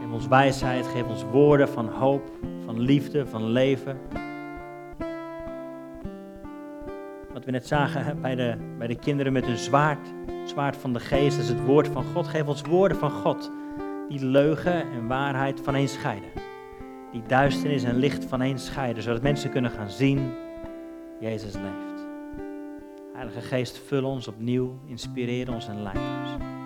Geef 0.00 0.12
ons 0.12 0.26
wijsheid, 0.26 0.86
geef 0.86 1.06
ons 1.06 1.24
woorden 1.24 1.68
van 1.68 1.88
hoop, 1.88 2.30
van 2.64 2.80
liefde, 2.80 3.26
van 3.26 3.44
leven. 3.44 3.98
Wat 7.42 7.50
we 7.50 7.58
net 7.58 7.66
zagen 7.66 8.20
bij 8.20 8.34
de, 8.34 8.56
bij 8.78 8.86
de 8.86 8.98
kinderen 8.98 9.32
met 9.32 9.46
hun 9.46 9.56
zwaard, 9.56 10.08
zwaard 10.44 10.76
van 10.76 10.92
de 10.92 11.00
geest, 11.00 11.38
is 11.38 11.48
het 11.48 11.64
woord 11.64 11.88
van 11.88 12.04
God. 12.04 12.26
Geef 12.26 12.46
ons 12.46 12.62
woorden 12.62 12.96
van 12.96 13.10
God, 13.10 13.50
die 14.08 14.24
leugen 14.24 14.90
en 14.92 15.06
waarheid 15.06 15.60
van 15.60 15.74
een 15.74 15.88
scheiden. 15.88 16.28
Die 17.12 17.22
duisternis 17.26 17.84
en 17.84 17.96
licht 17.96 18.24
van 18.24 18.40
een 18.40 18.58
scheiden, 18.58 19.02
zodat 19.02 19.22
mensen 19.22 19.50
kunnen 19.50 19.70
gaan 19.70 19.90
zien, 19.90 20.32
Jezus 21.20 21.54
leeft. 21.54 22.06
Heilige 23.14 23.40
Geest, 23.40 23.78
vul 23.86 24.04
ons 24.04 24.28
opnieuw, 24.28 24.78
inspireer 24.86 25.52
ons 25.52 25.68
en 25.68 25.82
leid 25.82 25.96
ons. 25.96 26.61